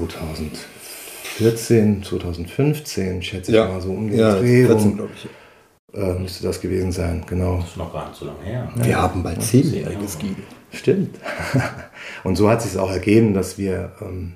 2014, 1.40 2.02
2015, 2.02 3.22
schätze 3.22 3.50
ich 3.50 3.56
Ja. 3.56 3.66
mal 3.68 3.80
so 3.80 3.90
um 3.90 4.08
den 4.10 4.18
Ja, 4.18 4.34
Dreh 4.36 4.66
14, 4.66 4.76
rum, 4.88 4.96
glaube 4.96 5.10
ich. 5.14 5.98
äh, 5.98 6.14
müsste 6.18 6.44
das 6.46 6.60
gewesen 6.60 6.92
sein, 6.92 7.24
genau. 7.26 7.56
Das 7.58 7.70
ist 7.70 7.76
noch 7.78 7.92
gar 7.92 8.08
nicht 8.08 8.18
so 8.18 8.26
lange 8.26 8.42
her. 8.44 8.68
Wir 8.76 9.00
haben 9.00 9.22
bald 9.22 9.42
zehnjähriges. 9.42 10.18
Guido. 10.18 10.42
Stimmt. 10.72 11.16
und 12.24 12.36
so 12.36 12.48
hat 12.48 12.62
sich 12.62 12.72
es 12.72 12.76
auch 12.76 12.90
ergeben, 12.90 13.34
dass 13.34 13.58
wir, 13.58 13.92
ähm, 14.02 14.34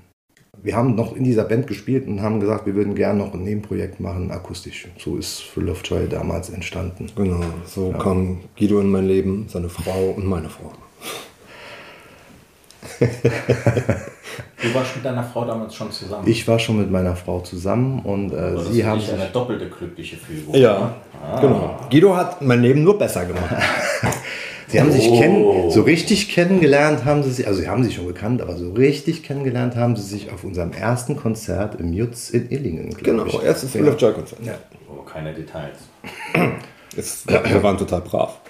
wir 0.62 0.74
haben 0.74 0.94
noch 0.94 1.14
in 1.14 1.24
dieser 1.24 1.44
Band 1.44 1.66
gespielt 1.66 2.08
und 2.08 2.22
haben 2.22 2.40
gesagt, 2.40 2.64
wir 2.66 2.74
würden 2.74 2.94
gerne 2.94 3.18
noch 3.18 3.34
ein 3.34 3.44
Nebenprojekt 3.44 4.00
machen, 4.00 4.30
akustisch. 4.30 4.88
So 4.98 5.16
ist 5.16 5.42
Full 5.42 5.68
of 5.68 5.82
Joy 5.84 6.08
damals 6.08 6.48
entstanden. 6.50 7.06
Genau, 7.14 7.40
so 7.66 7.90
Ja. 7.92 7.98
kam 7.98 8.40
Guido 8.58 8.80
in 8.80 8.90
mein 8.90 9.06
Leben, 9.06 9.44
seine 9.48 9.68
Frau 9.68 10.10
und 10.16 10.26
meine 10.26 10.48
Frau. 10.48 10.72
Du 14.62 14.74
warst 14.74 14.96
mit 14.96 15.04
deiner 15.04 15.22
Frau 15.22 15.44
damals 15.44 15.74
schon 15.74 15.90
zusammen. 15.92 16.26
Ich 16.26 16.46
war 16.48 16.58
schon 16.58 16.78
mit 16.78 16.90
meiner 16.90 17.14
Frau 17.16 17.40
zusammen 17.40 18.00
und 18.00 18.32
äh, 18.32 18.54
das 18.54 18.68
sie 18.68 18.80
ist 18.80 18.86
haben 18.86 19.00
sich, 19.00 19.12
eine 19.12 19.26
doppelte 19.26 19.68
glückliche 19.68 20.16
Fügung. 20.16 20.54
Ja, 20.54 20.78
ne? 20.78 20.90
Ah. 21.22 21.40
Genau. 21.40 21.76
Guido 21.90 22.16
hat 22.16 22.40
mein 22.42 22.62
Leben 22.62 22.82
nur 22.82 22.96
besser 22.98 23.26
gemacht. 23.26 23.54
sie 24.68 24.80
haben 24.80 24.90
sich 24.90 25.08
Oh. 25.10 25.18
kennen, 25.18 25.70
so 25.70 25.82
richtig 25.82 26.30
kennengelernt 26.30 27.04
haben 27.04 27.22
sie 27.22 27.30
sich, 27.30 27.46
also 27.46 27.60
sie 27.60 27.68
haben 27.68 27.84
sich 27.84 27.94
schon 27.94 28.06
gekannt, 28.06 28.40
aber 28.40 28.56
so 28.56 28.72
richtig 28.72 29.22
kennengelernt 29.22 29.76
haben 29.76 29.96
sie 29.96 30.02
sich 30.02 30.32
auf 30.32 30.44
unserem 30.44 30.72
ersten 30.72 31.16
Konzert 31.16 31.78
im 31.78 31.92
Jutz 31.92 32.30
in 32.30 32.50
Illingen. 32.50 32.90
Genau, 33.02 33.26
ich. 33.26 33.42
erstes 33.42 33.70
Full 33.72 33.84
Ja. 33.86 33.92
of 33.92 34.00
Joy 34.00 34.12
Konzert. 34.14 34.40
Ja. 34.44 34.54
Oh, 34.90 35.02
keine 35.02 35.32
Details. 35.34 35.76
Wir 37.26 37.62
waren 37.62 37.76
total 37.76 38.00
brav. 38.00 38.40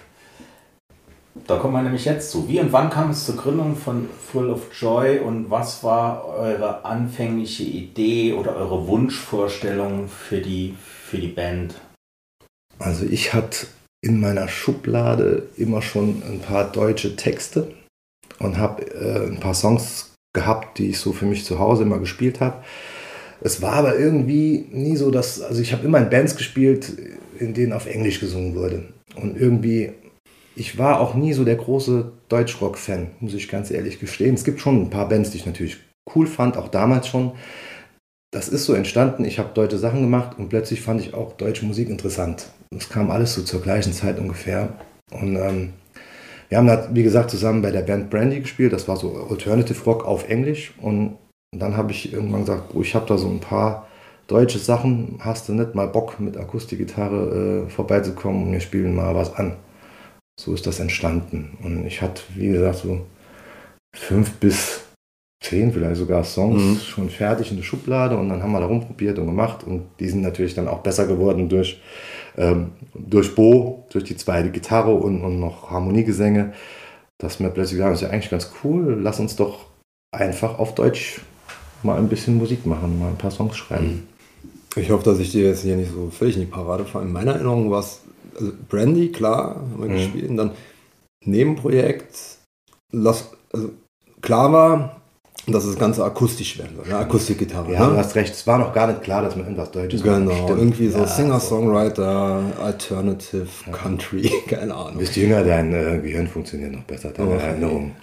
Da 1.46 1.58
kommen 1.58 1.74
wir 1.74 1.82
nämlich 1.82 2.04
jetzt 2.04 2.30
zu. 2.30 2.48
Wie 2.48 2.60
und 2.60 2.72
wann 2.72 2.90
kam 2.90 3.10
es 3.10 3.26
zur 3.26 3.36
Gründung 3.36 3.76
von 3.76 4.08
Full 4.30 4.50
of 4.50 4.68
Joy 4.78 5.18
und 5.18 5.50
was 5.50 5.82
war 5.82 6.26
eure 6.26 6.84
anfängliche 6.84 7.64
Idee 7.64 8.34
oder 8.34 8.54
eure 8.54 8.86
Wunschvorstellung 8.86 10.08
für 10.08 10.40
die, 10.40 10.74
für 10.78 11.18
die 11.18 11.28
Band? 11.28 11.74
Also 12.78 13.04
ich 13.04 13.34
hatte 13.34 13.66
in 14.00 14.20
meiner 14.20 14.48
Schublade 14.48 15.48
immer 15.56 15.82
schon 15.82 16.22
ein 16.22 16.40
paar 16.40 16.70
deutsche 16.70 17.16
Texte 17.16 17.74
und 18.38 18.58
habe 18.58 18.82
äh, 18.94 19.26
ein 19.26 19.40
paar 19.40 19.54
Songs 19.54 20.12
gehabt, 20.34 20.78
die 20.78 20.90
ich 20.90 20.98
so 20.98 21.12
für 21.12 21.26
mich 21.26 21.44
zu 21.44 21.58
Hause 21.58 21.82
immer 21.82 21.98
gespielt 21.98 22.40
habe. 22.40 22.62
Es 23.40 23.60
war 23.60 23.74
aber 23.74 23.98
irgendwie 23.98 24.66
nie 24.70 24.96
so, 24.96 25.10
dass, 25.10 25.40
also 25.40 25.60
ich 25.60 25.72
habe 25.72 25.84
immer 25.84 25.98
in 25.98 26.10
Bands 26.10 26.36
gespielt, 26.36 26.92
in 27.38 27.54
denen 27.54 27.72
auf 27.72 27.86
Englisch 27.86 28.20
gesungen 28.20 28.54
wurde. 28.54 28.84
Und 29.16 29.38
irgendwie, 29.38 29.92
ich 30.56 30.78
war 30.78 31.00
auch 31.00 31.14
nie 31.14 31.32
so 31.32 31.44
der 31.44 31.56
große 31.56 32.12
Deutschrock-Fan, 32.28 33.12
muss 33.20 33.34
ich 33.34 33.48
ganz 33.48 33.70
ehrlich 33.70 33.98
gestehen. 33.98 34.34
Es 34.34 34.44
gibt 34.44 34.60
schon 34.60 34.82
ein 34.82 34.90
paar 34.90 35.08
Bands, 35.08 35.30
die 35.30 35.38
ich 35.38 35.46
natürlich 35.46 35.78
cool 36.14 36.26
fand, 36.26 36.56
auch 36.56 36.68
damals 36.68 37.08
schon. 37.08 37.32
Das 38.32 38.48
ist 38.48 38.64
so 38.64 38.74
entstanden, 38.74 39.24
ich 39.24 39.38
habe 39.38 39.54
deutsche 39.54 39.78
Sachen 39.78 40.02
gemacht 40.02 40.38
und 40.38 40.48
plötzlich 40.48 40.80
fand 40.80 41.00
ich 41.00 41.14
auch 41.14 41.32
deutsche 41.34 41.66
Musik 41.66 41.88
interessant. 41.88 42.50
Das 42.70 42.88
kam 42.88 43.10
alles 43.10 43.34
so 43.34 43.42
zur 43.42 43.62
gleichen 43.62 43.92
Zeit 43.92 44.18
ungefähr. 44.18 44.72
Und 45.12 45.36
ähm, 45.36 45.72
wir 46.48 46.58
haben 46.58 46.66
da, 46.66 46.88
wie 46.92 47.04
gesagt, 47.04 47.30
zusammen 47.30 47.62
bei 47.62 47.70
der 47.70 47.82
Band 47.82 48.10
Brandy 48.10 48.40
gespielt. 48.40 48.72
Das 48.72 48.88
war 48.88 48.96
so 48.96 49.26
Alternative 49.30 49.84
Rock 49.84 50.04
auf 50.04 50.28
Englisch. 50.28 50.74
Und 50.80 51.16
dann 51.56 51.76
habe 51.76 51.92
ich 51.92 52.12
irgendwann 52.12 52.40
gesagt, 52.40 52.74
oh, 52.74 52.82
ich 52.82 52.94
habe 52.94 53.06
da 53.06 53.18
so 53.18 53.28
ein 53.28 53.40
paar 53.40 53.86
deutsche 54.26 54.58
Sachen, 54.58 55.18
hast 55.20 55.48
du 55.48 55.52
nicht 55.52 55.74
mal 55.74 55.86
Bock 55.86 56.18
mit 56.18 56.36
Akustikgitarre 56.36 57.66
äh, 57.66 57.70
vorbeizukommen 57.70 58.44
und 58.44 58.52
wir 58.52 58.60
spielen 58.60 58.94
mal 58.94 59.14
was 59.14 59.34
an. 59.34 59.56
So 60.40 60.52
ist 60.54 60.66
das 60.66 60.80
entstanden. 60.80 61.56
Und 61.62 61.86
ich 61.86 62.02
hatte, 62.02 62.22
wie 62.34 62.48
gesagt, 62.48 62.78
so 62.78 63.06
fünf 63.94 64.32
bis 64.34 64.84
zehn 65.44 65.72
vielleicht 65.72 65.96
sogar 65.96 66.24
Songs 66.24 66.62
mhm. 66.62 66.78
schon 66.78 67.10
fertig 67.10 67.50
in 67.50 67.58
der 67.58 67.64
Schublade 67.64 68.16
und 68.16 68.30
dann 68.30 68.42
haben 68.42 68.52
wir 68.52 68.60
da 68.60 68.66
rumprobiert 68.66 69.18
und 69.18 69.26
gemacht 69.26 69.62
und 69.64 69.82
die 70.00 70.08
sind 70.08 70.22
natürlich 70.22 70.54
dann 70.54 70.68
auch 70.68 70.78
besser 70.78 71.06
geworden 71.06 71.48
durch, 71.48 71.80
ähm, 72.38 72.72
durch 72.94 73.34
Bo, 73.34 73.86
durch 73.90 74.04
die 74.04 74.16
zweite 74.16 74.50
Gitarre 74.50 74.94
und, 74.94 75.22
und 75.22 75.40
noch 75.40 75.70
Harmoniegesänge, 75.70 76.54
dass 77.18 77.40
wir 77.40 77.50
plötzlich 77.50 77.78
sagen, 77.78 77.90
das 77.92 78.00
ist 78.00 78.08
ja 78.08 78.12
eigentlich 78.12 78.30
ganz 78.30 78.50
cool, 78.64 78.98
lass 79.00 79.20
uns 79.20 79.36
doch 79.36 79.66
einfach 80.12 80.58
auf 80.58 80.74
Deutsch 80.74 81.20
mal 81.82 81.98
ein 81.98 82.08
bisschen 82.08 82.36
Musik 82.36 82.64
machen, 82.64 82.98
mal 82.98 83.08
ein 83.08 83.18
paar 83.18 83.30
Songs 83.30 83.56
schreiben. 83.56 84.08
Ich 84.76 84.90
hoffe, 84.90 85.04
dass 85.04 85.18
ich 85.18 85.30
dir 85.30 85.48
jetzt 85.48 85.62
hier 85.62 85.76
nicht 85.76 85.92
so 85.92 86.10
völlig 86.10 86.36
in 86.36 86.40
die 86.40 86.46
Parade 86.46 86.84
fahre. 86.84 87.04
In 87.04 87.12
meiner 87.12 87.34
Erinnerung 87.34 87.70
war 87.70 87.80
es 87.80 88.00
also 88.38 88.52
Brandy, 88.68 89.10
klar, 89.12 89.56
haben 89.56 89.80
wir 89.80 89.88
mhm. 89.88 89.94
gespielt. 89.94 90.30
Und 90.30 90.36
dann 90.36 90.50
Nebenprojekt, 91.24 92.16
las, 92.92 93.30
also 93.52 93.70
klar 94.20 94.52
war, 94.52 95.00
dass 95.46 95.66
das 95.66 95.78
Ganze 95.78 96.04
akustisch 96.04 96.58
werden 96.58 96.76
soll, 96.76 96.88
ne? 96.88 96.96
Akustikgitarre. 96.96 97.72
Ja, 97.72 97.86
ne? 97.86 97.92
du 97.92 97.98
hast 97.98 98.14
recht, 98.14 98.32
es 98.32 98.46
war 98.46 98.58
noch 98.58 98.72
gar 98.72 98.86
nicht 98.86 99.02
klar, 99.02 99.22
dass 99.22 99.36
man 99.36 99.44
irgendwas 99.44 99.70
Deutsches 99.70 100.02
Genau, 100.02 100.32
macht. 100.32 100.50
irgendwie 100.50 100.88
so 100.88 100.98
ja, 100.98 101.06
Singer-Songwriter, 101.06 102.42
Alternative, 102.62 103.46
ja. 103.66 103.72
Country, 103.72 104.30
keine 104.48 104.74
Ahnung. 104.74 104.94
Du 104.94 104.98
bist 105.00 105.16
jünger, 105.16 105.44
dein 105.44 105.72
äh, 105.72 106.00
Gehirn 106.02 106.28
funktioniert 106.28 106.72
noch 106.72 106.84
besser, 106.84 107.10
deine 107.10 107.30
oh, 107.30 107.34
Erinnerung. 107.34 107.94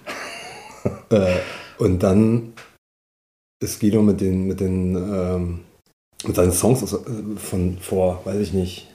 äh, 1.10 1.36
und 1.78 2.02
dann 2.02 2.52
ist 3.60 3.80
Guido 3.80 4.02
mit 4.02 4.20
den, 4.20 4.46
mit 4.46 4.60
den 4.60 4.96
ähm, 4.96 5.60
mit 6.24 6.36
seinen 6.36 6.52
Songs 6.52 6.92
äh, 6.92 6.96
von 7.36 7.78
vor, 7.78 8.20
weiß 8.24 8.38
ich 8.40 8.52
nicht, 8.52 8.88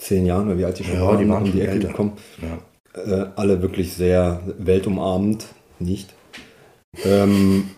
zehn 0.00 0.26
Jahren, 0.26 0.48
weil 0.48 0.58
wie 0.58 0.64
alt 0.64 0.78
die 0.78 0.84
schon 0.84 0.94
ja, 0.94 1.06
waren, 1.06 1.18
die 1.18 1.28
waren 1.28 1.44
um 1.44 1.52
die 1.52 1.60
Ecke 1.60 1.78
gekommen. 1.78 2.12
Ja. 2.42 2.58
Äh, 3.00 3.30
alle 3.36 3.62
wirklich 3.62 3.92
sehr 3.92 4.40
weltumarmend, 4.58 5.46
nicht. 5.78 6.14
Ähm, 7.04 7.70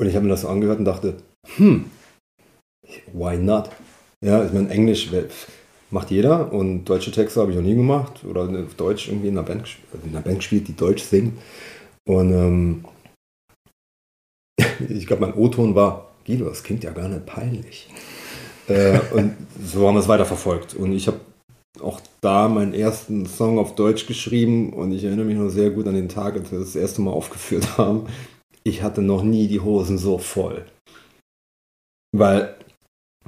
und 0.00 0.06
ich 0.06 0.14
habe 0.14 0.24
mir 0.24 0.30
das 0.30 0.42
so 0.42 0.48
angehört 0.48 0.78
und 0.78 0.84
dachte, 0.84 1.16
hm, 1.56 1.86
why 3.12 3.36
not? 3.36 3.70
Ja, 4.24 4.44
ich 4.44 4.52
meine, 4.52 4.68
Englisch 4.70 5.10
macht 5.90 6.10
jeder 6.10 6.52
und 6.52 6.84
deutsche 6.84 7.10
Texte 7.10 7.40
habe 7.40 7.50
ich 7.50 7.56
noch 7.56 7.64
nie 7.64 7.74
gemacht 7.74 8.24
oder 8.24 8.42
auf 8.42 8.74
Deutsch 8.74 9.08
irgendwie 9.08 9.28
in 9.28 9.38
einer 9.38 9.46
Band, 9.46 9.68
in 10.04 10.10
einer 10.10 10.20
Band 10.20 10.38
gespielt, 10.38 10.68
die 10.68 10.76
Deutsch 10.76 11.02
singt. 11.02 11.38
Und 12.06 12.32
ähm, 12.32 12.84
ich 14.88 15.06
glaube, 15.06 15.26
mein 15.26 15.34
O-Ton 15.34 15.74
war, 15.74 16.12
Guido, 16.26 16.46
das 16.46 16.62
klingt 16.62 16.84
ja 16.84 16.90
gar 16.90 17.08
nicht 17.08 17.26
peinlich. 17.26 17.88
Äh, 18.68 19.00
und 19.12 19.34
so 19.64 19.86
haben 19.86 19.94
wir 19.94 20.00
es 20.00 20.08
weiterverfolgt. 20.08 20.74
Und 20.74 20.92
ich 20.92 21.06
habe 21.06 21.20
auch 21.82 22.00
da 22.20 22.48
meinen 22.48 22.74
ersten 22.74 23.26
Song 23.26 23.58
auf 23.58 23.74
Deutsch 23.74 24.06
geschrieben 24.06 24.72
und 24.72 24.92
ich 24.92 25.04
erinnere 25.04 25.26
mich 25.26 25.36
noch 25.36 25.48
sehr 25.48 25.70
gut 25.70 25.86
an 25.86 25.94
den 25.94 26.08
Tag, 26.08 26.34
als 26.34 26.50
wir 26.50 26.58
das, 26.58 26.76
erste 26.76 27.00
Mal 27.02 27.12
aufgeführt 27.12 27.78
haben. 27.78 28.06
Ich 28.64 28.82
hatte 28.82 29.02
noch 29.02 29.22
nie 29.22 29.48
die 29.48 29.60
Hosen 29.60 29.98
so 29.98 30.18
voll. 30.18 30.64
Weil 32.12 32.54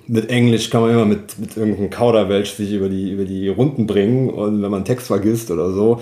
mit 0.06 0.28
Englisch 0.30 0.70
kann 0.70 0.82
man 0.82 0.90
immer 0.90 1.04
mit, 1.04 1.38
mit 1.38 1.56
irgendeinem 1.56 1.90
Kauderwelsch 1.90 2.52
sich 2.52 2.73
über 2.73 2.88
die, 2.88 3.11
über 3.11 3.25
die 3.25 3.49
Runden 3.49 3.87
bringen 3.87 4.30
und 4.30 4.62
wenn 4.62 4.70
man 4.70 4.85
Text 4.85 5.06
vergisst 5.06 5.50
oder 5.50 5.73
so, 5.73 6.00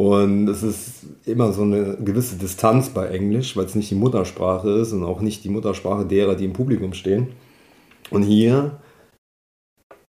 und 0.00 0.48
es 0.48 0.62
ist 0.62 1.04
immer 1.26 1.52
so 1.52 1.60
eine 1.60 1.98
gewisse 2.02 2.36
Distanz 2.36 2.88
bei 2.88 3.08
Englisch, 3.08 3.54
weil 3.54 3.66
es 3.66 3.74
nicht 3.74 3.90
die 3.90 3.96
Muttersprache 3.96 4.70
ist 4.70 4.94
und 4.94 5.04
auch 5.04 5.20
nicht 5.20 5.44
die 5.44 5.50
Muttersprache 5.50 6.06
derer, 6.06 6.36
die 6.36 6.46
im 6.46 6.54
Publikum 6.54 6.94
stehen. 6.94 7.28
Und 8.10 8.22
hier 8.22 8.80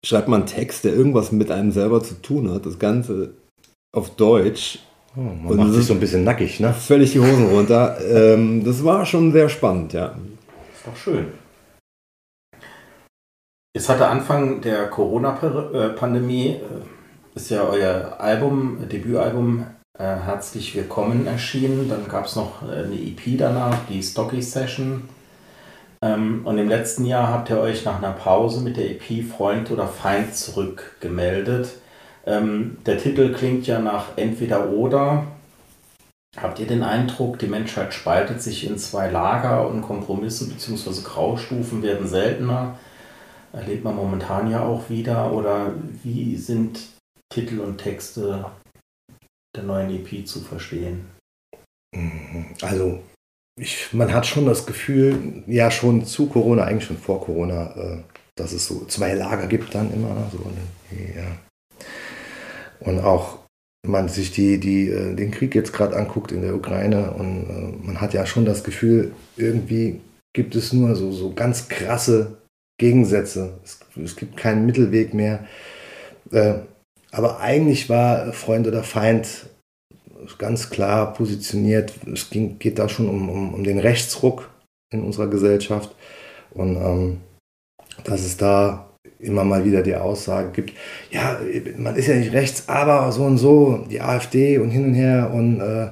schreibt 0.05 0.29
man 0.29 0.41
einen 0.41 0.49
Text, 0.49 0.85
der 0.85 0.95
irgendwas 0.95 1.33
mit 1.33 1.51
einem 1.51 1.73
selber 1.73 2.03
zu 2.03 2.15
tun 2.21 2.51
hat. 2.53 2.67
Das 2.67 2.79
Ganze 2.79 3.35
auf 3.95 4.11
Deutsch. 4.17 4.81
Oh, 5.17 5.21
man 5.21 5.47
und 5.47 5.57
macht 5.57 5.73
sich 5.75 5.87
so 5.87 5.95
ein 5.95 6.01
bisschen 6.01 6.25
nackig, 6.25 6.61
ne? 6.61 6.73
Völlig 6.73 7.13
die 7.13 7.21
Hosen 7.21 7.49
runter. 7.49 7.99
ähm, 8.01 8.65
das 8.65 8.85
war 8.85 9.05
schon 9.05 9.33
sehr 9.33 9.49
spannend, 9.49 9.93
ja. 9.93 10.15
Ist 10.75 10.87
doch 10.87 10.97
schön. 10.97 11.27
Es 13.73 13.89
hatte 13.89 14.07
Anfang 14.07 14.61
der 14.61 14.89
Corona-Pandemie, 14.89 16.49
äh, 16.49 17.37
ist 17.37 17.51
ja 17.51 17.65
euer 17.65 18.17
Album, 18.19 18.89
Debütalbum 18.89 19.67
äh, 19.99 20.03
Herzlich 20.03 20.75
Willkommen 20.75 21.27
erschienen. 21.27 21.89
Dann 21.89 22.09
gab 22.09 22.27
es 22.27 22.35
noch 22.35 22.63
äh, 22.63 22.85
eine 22.85 22.95
EP 22.95 23.37
danach, 23.37 23.77
die 23.89 24.03
Stocky 24.03 24.41
Session. 24.41 25.09
Ähm, 26.03 26.47
und 26.47 26.59
im 26.59 26.69
letzten 26.69 27.05
Jahr 27.05 27.29
habt 27.29 27.51
ihr 27.51 27.61
euch 27.61 27.85
nach 27.85 27.99
einer 27.99 28.13
Pause 28.13 28.63
mit 28.63 28.77
der 28.77 28.91
EP 28.91 29.25
Freund 29.25 29.71
oder 29.71 29.87
Feind 29.87 30.35
zurückgemeldet. 30.35 31.77
Ähm, 32.27 32.79
der 32.87 32.99
Titel 32.99 33.33
klingt 33.33 33.67
ja 33.67 33.79
nach 33.79 34.17
entweder 34.17 34.71
oder. 34.71 35.27
Habt 36.37 36.61
ihr 36.61 36.67
den 36.67 36.83
Eindruck, 36.83 37.39
die 37.39 37.49
Menschheit 37.49 37.93
spaltet 37.93 38.41
sich 38.41 38.67
in 38.67 38.79
zwei 38.79 39.11
Lager 39.11 39.69
und 39.69 39.83
Kompromisse 39.83 40.49
bzw. 40.49 41.03
Graustufen 41.03 41.83
werden 41.83 42.07
seltener? 42.07 42.79
Erlebt 43.53 43.83
man 43.83 43.97
momentan 43.97 44.49
ja 44.51 44.63
auch 44.63 44.89
wieder. 44.89 45.33
Oder 45.33 45.75
wie 46.03 46.37
sind 46.37 46.81
Titel 47.31 47.59
und 47.59 47.79
Texte 47.79 48.45
der 49.57 49.65
neuen 49.65 49.91
EP 49.91 50.25
zu 50.27 50.41
verstehen? 50.41 51.11
Mhm. 51.93 52.47
Also, 52.63 53.01
ich, 53.61 53.93
man 53.93 54.13
hat 54.13 54.27
schon 54.27 54.47
das 54.47 54.65
Gefühl, 54.65 55.43
ja, 55.47 55.71
schon 55.71 56.07
zu 56.07 56.27
Corona, 56.27 56.65
eigentlich 56.65 56.87
schon 56.87 56.97
vor 56.97 57.21
Corona, 57.21 57.75
äh, 57.77 57.99
dass 58.35 58.53
es 58.53 58.67
so 58.67 58.87
zwei 58.87 59.13
Lager 59.13 59.47
gibt 59.47 59.75
dann 59.75 59.93
immer. 59.93 60.31
So, 60.33 60.39
ja. 61.15 61.37
Und 62.81 63.01
auch, 63.01 63.39
man 63.87 64.09
sich 64.09 64.33
die, 64.33 64.59
die, 64.59 64.89
äh, 64.89 65.15
den 65.15 65.31
Krieg 65.31 65.55
jetzt 65.55 65.75
gerade 65.75 65.95
anguckt 65.95 66.33
in 66.33 66.41
der 66.41 66.55
Ukraine 66.55 67.13
und 67.13 67.51
äh, 67.51 67.87
man 67.87 68.01
hat 68.01 68.15
ja 68.15 68.25
schon 68.25 68.47
das 68.47 68.65
Gefühl, 68.65 69.13
irgendwie 69.37 70.01
gibt 70.35 70.55
es 70.55 70.73
nur 70.73 70.97
so, 70.97 71.13
so 71.13 71.35
ganz 71.35 71.69
krasse 71.69 72.39
Gegensätze. 72.79 73.59
Es, 73.63 73.81
es 74.03 74.17
gibt 74.17 74.39
keinen 74.39 74.65
Mittelweg 74.65 75.13
mehr. 75.13 75.47
Aber 77.11 77.41
eigentlich 77.41 77.89
war 77.89 78.33
Freund 78.33 78.69
oder 78.69 78.85
Feind 78.85 79.51
ganz 80.39 80.71
klar 80.71 81.15
positioniert. 81.15 81.93
Es 82.13 82.31
ging, 82.31 82.59
geht 82.59 82.79
da 82.79 82.89
schon 82.89 83.09
um, 83.09 83.29
um, 83.29 83.55
um 83.55 83.65
den 83.65 83.79
Rechtsruck 83.79 84.51
in 84.93 85.03
unserer 85.03 85.29
Gesellschaft. 85.29 85.95
Und 86.53 86.77
ähm, 86.77 87.21
dass 88.05 88.21
es 88.21 88.37
da 88.37 88.89
immer 89.19 89.45
mal 89.45 89.65
wieder 89.65 89.83
die 89.83 89.95
Aussage 89.95 90.51
gibt, 90.51 90.73
ja, 91.11 91.39
man 91.77 91.97
ist 91.97 92.09
ja 92.09 92.15
nicht 92.15 92.33
rechts, 92.33 92.69
aber 92.69 93.13
so 93.13 93.25
und 93.25 93.39
so, 93.39 93.87
die 93.91 94.01
AfD 94.01 94.59
und 94.59 94.71
hin 94.71 94.85
und 94.85 94.95
her 94.95 95.31
und 95.33 95.61
äh, 95.61 95.91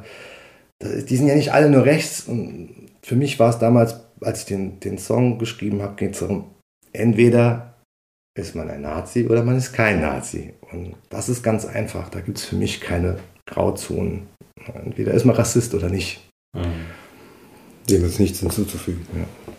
die 0.80 1.16
sind 1.16 1.26
ja 1.26 1.34
nicht 1.34 1.52
alle 1.52 1.70
nur 1.70 1.84
rechts. 1.84 2.22
Und 2.22 2.88
für 3.02 3.16
mich 3.16 3.38
war 3.38 3.50
es 3.50 3.58
damals, 3.58 3.96
als 4.20 4.40
ich 4.40 4.46
den, 4.46 4.80
den 4.80 4.98
Song 4.98 5.38
geschrieben 5.38 5.82
habe, 5.82 5.96
geht 5.96 6.14
es 6.14 6.20
darum, 6.20 6.44
entweder 6.92 7.74
ist 8.38 8.54
man 8.54 8.70
ein 8.70 8.82
Nazi 8.82 9.26
oder 9.26 9.42
man 9.42 9.56
ist 9.56 9.72
kein 9.72 10.00
Nazi. 10.00 10.54
Und 10.70 10.94
das 11.10 11.28
ist 11.28 11.42
ganz 11.42 11.64
einfach. 11.64 12.08
Da 12.08 12.20
gibt 12.20 12.38
es 12.38 12.44
für 12.44 12.56
mich 12.56 12.80
keine 12.80 13.18
Grauzonen. 13.48 14.26
Entweder 14.74 15.12
ist 15.12 15.24
man 15.24 15.36
Rassist 15.36 15.74
oder 15.74 15.88
nicht. 15.88 16.20
Mhm. 16.54 16.86
Dem 17.88 18.04
ist 18.04 18.20
nichts 18.20 18.40
hinzuzufügen. 18.40 19.06
Ja. 19.14 19.52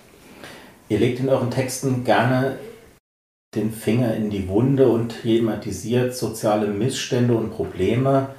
Ihr 0.89 0.99
legt 0.99 1.19
in 1.19 1.29
euren 1.29 1.51
Texten 1.51 2.03
gerne 2.03 2.59
den 3.55 3.71
Finger 3.71 4.15
in 4.15 4.29
die 4.29 4.47
Wunde 4.47 4.89
und 4.89 5.21
thematisiert 5.21 6.15
soziale 6.15 6.67
Missstände 6.67 7.33
und 7.33 7.51
Probleme, 7.51 8.29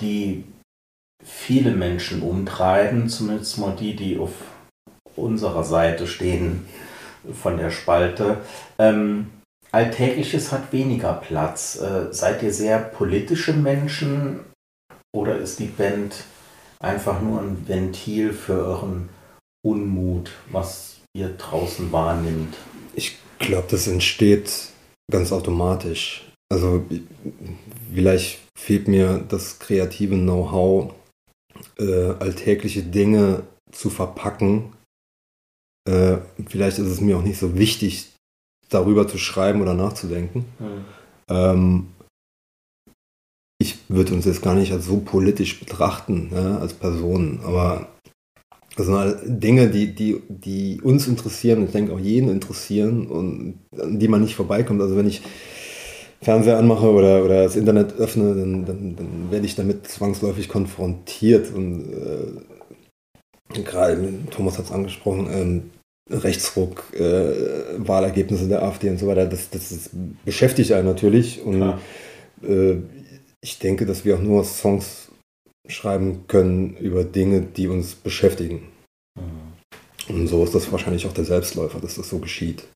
die 0.00 0.44
viele 1.22 1.72
Menschen 1.72 2.22
umtreiben, 2.22 3.08
zumindest 3.08 3.58
mal 3.58 3.76
die, 3.78 3.94
die 3.94 4.18
auf 4.18 4.32
unserer 5.16 5.64
Seite 5.64 6.06
stehen 6.06 6.66
von 7.32 7.58
der 7.58 7.70
Spalte. 7.70 8.38
Ähm, 8.78 9.30
Alltägliches 9.72 10.52
hat 10.52 10.72
weniger 10.72 11.12
Platz. 11.14 11.80
Äh, 11.80 12.12
seid 12.12 12.42
ihr 12.42 12.52
sehr 12.52 12.78
politische 12.78 13.52
Menschen 13.52 14.40
oder 15.16 15.38
ist 15.38 15.58
die 15.58 15.66
Band 15.66 16.24
einfach 16.78 17.22
nur 17.22 17.40
ein 17.40 17.66
Ventil 17.66 18.32
für 18.32 18.64
euren 18.64 19.08
Unmut, 19.64 20.30
was 20.50 20.98
ihr 21.16 21.30
draußen 21.30 21.90
wahrnimmt? 21.90 22.54
Ich 22.94 23.16
glaube, 23.38 23.66
das 23.70 23.86
entsteht 23.86 24.50
ganz 25.10 25.32
automatisch. 25.32 26.30
Also 26.52 26.84
vielleicht 27.92 28.40
fehlt 28.56 28.88
mir 28.88 29.24
das 29.28 29.58
kreative 29.58 30.16
Know-how, 30.16 30.94
äh, 31.78 32.12
alltägliche 32.20 32.82
Dinge 32.82 33.42
zu 33.72 33.88
verpacken. 33.88 34.74
Äh, 35.88 36.18
vielleicht 36.46 36.78
ist 36.78 36.88
es 36.88 37.00
mir 37.00 37.16
auch 37.16 37.22
nicht 37.22 37.38
so 37.38 37.56
wichtig, 37.56 38.12
darüber 38.68 39.08
zu 39.08 39.18
schreiben 39.18 39.62
oder 39.62 39.74
nachzudenken. 39.74 40.44
Mhm. 40.58 40.84
Ähm, 41.28 41.88
würde 43.88 44.14
uns 44.14 44.24
jetzt 44.24 44.42
gar 44.42 44.54
nicht 44.54 44.72
als 44.72 44.86
so 44.86 44.98
politisch 44.98 45.60
betrachten, 45.60 46.30
ne, 46.32 46.58
als 46.60 46.74
Personen, 46.74 47.40
aber 47.44 47.88
Also 48.76 49.14
Dinge, 49.24 49.68
die, 49.68 49.94
die, 49.94 50.20
die 50.28 50.80
uns 50.82 51.06
interessieren, 51.08 51.64
ich 51.64 51.72
denke 51.72 51.94
auch 51.94 52.00
jeden 52.00 52.28
interessieren 52.28 53.06
und 53.06 53.60
an 53.80 53.98
die 53.98 54.08
man 54.08 54.20
nicht 54.20 54.36
vorbeikommt. 54.36 54.82
Also 54.82 54.96
wenn 54.96 55.08
ich 55.08 55.22
Fernseher 56.20 56.58
anmache 56.58 56.90
oder, 56.90 57.24
oder 57.24 57.44
das 57.44 57.56
Internet 57.56 57.94
öffne, 57.98 58.34
dann, 58.34 58.66
dann, 58.66 58.96
dann 58.96 59.30
werde 59.30 59.46
ich 59.46 59.54
damit 59.54 59.86
zwangsläufig 59.88 60.48
konfrontiert. 60.48 61.52
Und 61.54 61.90
äh, 61.92 63.62
gerade, 63.62 64.12
Thomas 64.30 64.58
hat 64.58 64.66
es 64.66 64.72
angesprochen, 64.72 65.28
ähm, 65.32 65.70
Rechtsruck, 66.10 66.84
äh, 66.94 67.78
Wahlergebnisse 67.78 68.46
der 68.48 68.62
AfD 68.62 68.90
und 68.90 68.98
so 68.98 69.06
weiter, 69.06 69.26
das, 69.26 69.50
das, 69.50 69.70
das 69.70 69.90
beschäftigt 70.24 70.72
einen 70.72 70.86
natürlich. 70.86 71.42
Und 71.42 71.62
äh, 72.42 72.76
ich 73.46 73.60
denke, 73.60 73.86
dass 73.86 74.04
wir 74.04 74.16
auch 74.16 74.20
nur 74.20 74.44
Songs 74.44 75.08
schreiben 75.68 76.26
können 76.26 76.76
über 76.78 77.04
Dinge, 77.04 77.42
die 77.42 77.68
uns 77.68 77.94
beschäftigen. 77.94 78.68
Mhm. 79.16 80.16
Und 80.16 80.26
so 80.26 80.42
ist 80.42 80.54
das 80.54 80.72
wahrscheinlich 80.72 81.06
auch 81.06 81.12
der 81.12 81.24
Selbstläufer, 81.24 81.78
dass 81.78 81.94
das 81.94 82.08
so 82.08 82.18
geschieht. 82.18 82.66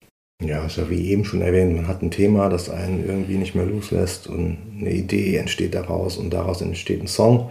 Ja, 0.40 0.64
ist 0.64 0.76
ja 0.76 0.88
wie 0.88 1.10
eben 1.10 1.24
schon 1.24 1.42
erwähnt, 1.42 1.74
man 1.74 1.88
hat 1.88 2.02
ein 2.02 2.12
Thema, 2.12 2.48
das 2.48 2.70
einen 2.70 3.04
irgendwie 3.04 3.36
nicht 3.36 3.56
mehr 3.56 3.66
loslässt 3.66 4.28
und 4.28 4.58
eine 4.78 4.92
Idee 4.92 5.36
entsteht 5.36 5.74
daraus 5.74 6.16
und 6.16 6.30
daraus 6.30 6.62
entsteht 6.62 7.02
ein 7.02 7.08
Song 7.08 7.50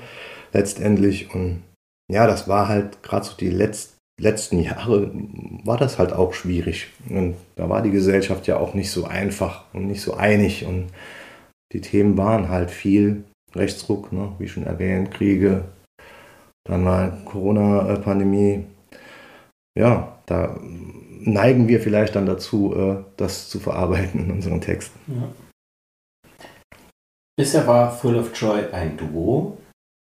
letztendlich. 0.53 1.33
Und 1.35 1.61
ja, 2.09 2.25
das 2.25 2.47
war 2.47 2.69
halt 2.69 3.03
gerade 3.03 3.25
so 3.25 3.33
die 3.37 3.49
Letz 3.49 3.95
letzten 4.19 4.59
Jahre, 4.59 5.11
war 5.63 5.77
das 5.77 5.97
halt 5.97 6.13
auch 6.13 6.33
schwierig. 6.33 6.87
Und 7.09 7.35
da 7.57 7.69
war 7.69 7.81
die 7.81 7.91
Gesellschaft 7.91 8.47
ja 8.47 8.57
auch 8.57 8.73
nicht 8.73 8.91
so 8.91 9.05
einfach 9.05 9.65
und 9.73 9.87
nicht 9.87 10.01
so 10.01 10.13
einig 10.13 10.65
und 10.65 10.87
die 11.71 11.81
Themen 11.81 12.17
waren 12.17 12.49
halt 12.49 12.71
viel 12.71 13.23
Rechtsruck, 13.55 14.11
ne, 14.11 14.33
wie 14.37 14.47
schon 14.47 14.63
erwähnt, 14.63 15.11
Kriege, 15.11 15.65
dann 16.65 16.85
war 16.85 17.11
Corona-Pandemie. 17.25 18.65
Ja, 19.77 20.19
da 20.25 20.59
neigen 20.61 21.67
wir 21.67 21.79
vielleicht 21.81 22.15
dann 22.15 22.25
dazu, 22.25 22.75
äh, 22.75 23.03
das 23.17 23.49
zu 23.49 23.59
verarbeiten 23.59 24.25
in 24.25 24.31
unseren 24.31 24.61
Texten. 24.61 24.99
Ja. 25.07 25.29
Bisher 27.37 27.65
war 27.67 27.91
Full 27.91 28.17
of 28.17 28.39
Joy 28.39 28.65
ein 28.71 28.97
Duo. 28.97 29.57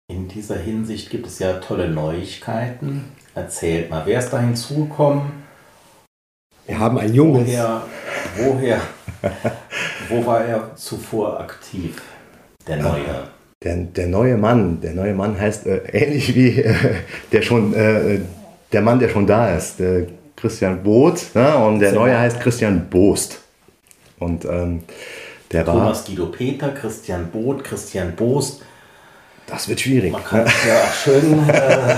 In 0.09 0.27
dieser 0.27 0.57
Hinsicht 0.57 1.09
gibt 1.09 1.27
es 1.27 1.39
ja 1.39 1.59
tolle 1.59 1.89
Neuigkeiten. 1.89 3.05
Erzählt 3.33 3.89
mal, 3.89 4.05
wer 4.05 4.19
ist 4.19 4.29
da 4.29 4.39
hinzugekommen? 4.39 5.43
Wir 6.65 6.79
haben 6.79 6.97
ein 6.97 7.13
junges. 7.13 7.47
Woher, 7.47 7.83
woher, 8.37 8.81
wo 10.09 10.25
war 10.25 10.45
er 10.45 10.75
zuvor 10.75 11.39
aktiv? 11.39 12.01
Der 12.67 12.77
neue. 12.77 13.27
Der, 13.63 13.75
der 13.75 14.07
neue 14.07 14.37
Mann, 14.37 14.81
der 14.81 14.93
neue 14.93 15.13
Mann 15.13 15.39
heißt 15.39 15.65
äh, 15.65 15.77
ähnlich 15.91 16.35
wie 16.35 16.61
äh, 16.61 16.73
der 17.31 17.41
schon 17.41 17.73
äh, 17.73 18.19
der 18.71 18.81
Mann, 18.81 18.99
der 18.99 19.09
schon 19.09 19.25
da 19.25 19.55
ist, 19.55 19.79
der 19.79 20.07
Christian 20.35 20.83
Boot, 20.83 21.33
ne? 21.33 21.55
und 21.57 21.79
der 21.79 21.91
Sehr 21.91 21.99
neue 21.99 22.19
heißt 22.19 22.39
Christian 22.41 22.87
Boost. 22.89 23.39
Und 24.19 24.45
ähm, 24.45 24.83
der 25.51 25.65
Thomas 25.65 25.75
war. 25.75 25.83
Thomas 25.85 26.05
Guido 26.05 26.25
Peter, 26.27 26.69
Christian 26.69 27.27
Boot, 27.31 27.63
Christian 27.63 28.15
Boost. 28.15 28.61
Das 29.47 29.69
wird 29.69 29.79
schwierig. 29.79 30.11
Man 30.11 30.23
kann 30.23 30.45
ja 30.45 30.91
schön 31.03 31.47
äh, 31.47 31.95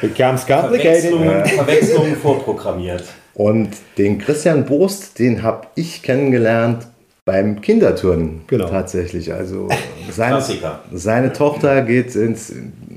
Becomes 0.00 0.46
complicated. 0.46 1.10
Verwechslungen, 1.10 1.46
Verwechslungen 1.46 2.16
vorprogrammiert. 2.16 3.04
Und 3.34 3.70
den 3.96 4.18
Christian 4.18 4.64
Boost, 4.64 5.18
den 5.18 5.42
habe 5.42 5.68
ich 5.74 6.02
kennengelernt 6.02 6.86
beim 7.24 7.60
Kinderturnen 7.60 8.42
genau. 8.46 8.68
tatsächlich. 8.68 9.32
Also 9.32 9.68
seine, 10.10 10.42
seine 10.92 11.32
Tochter 11.32 11.82
geht 11.82 12.14
ins, 12.16 12.52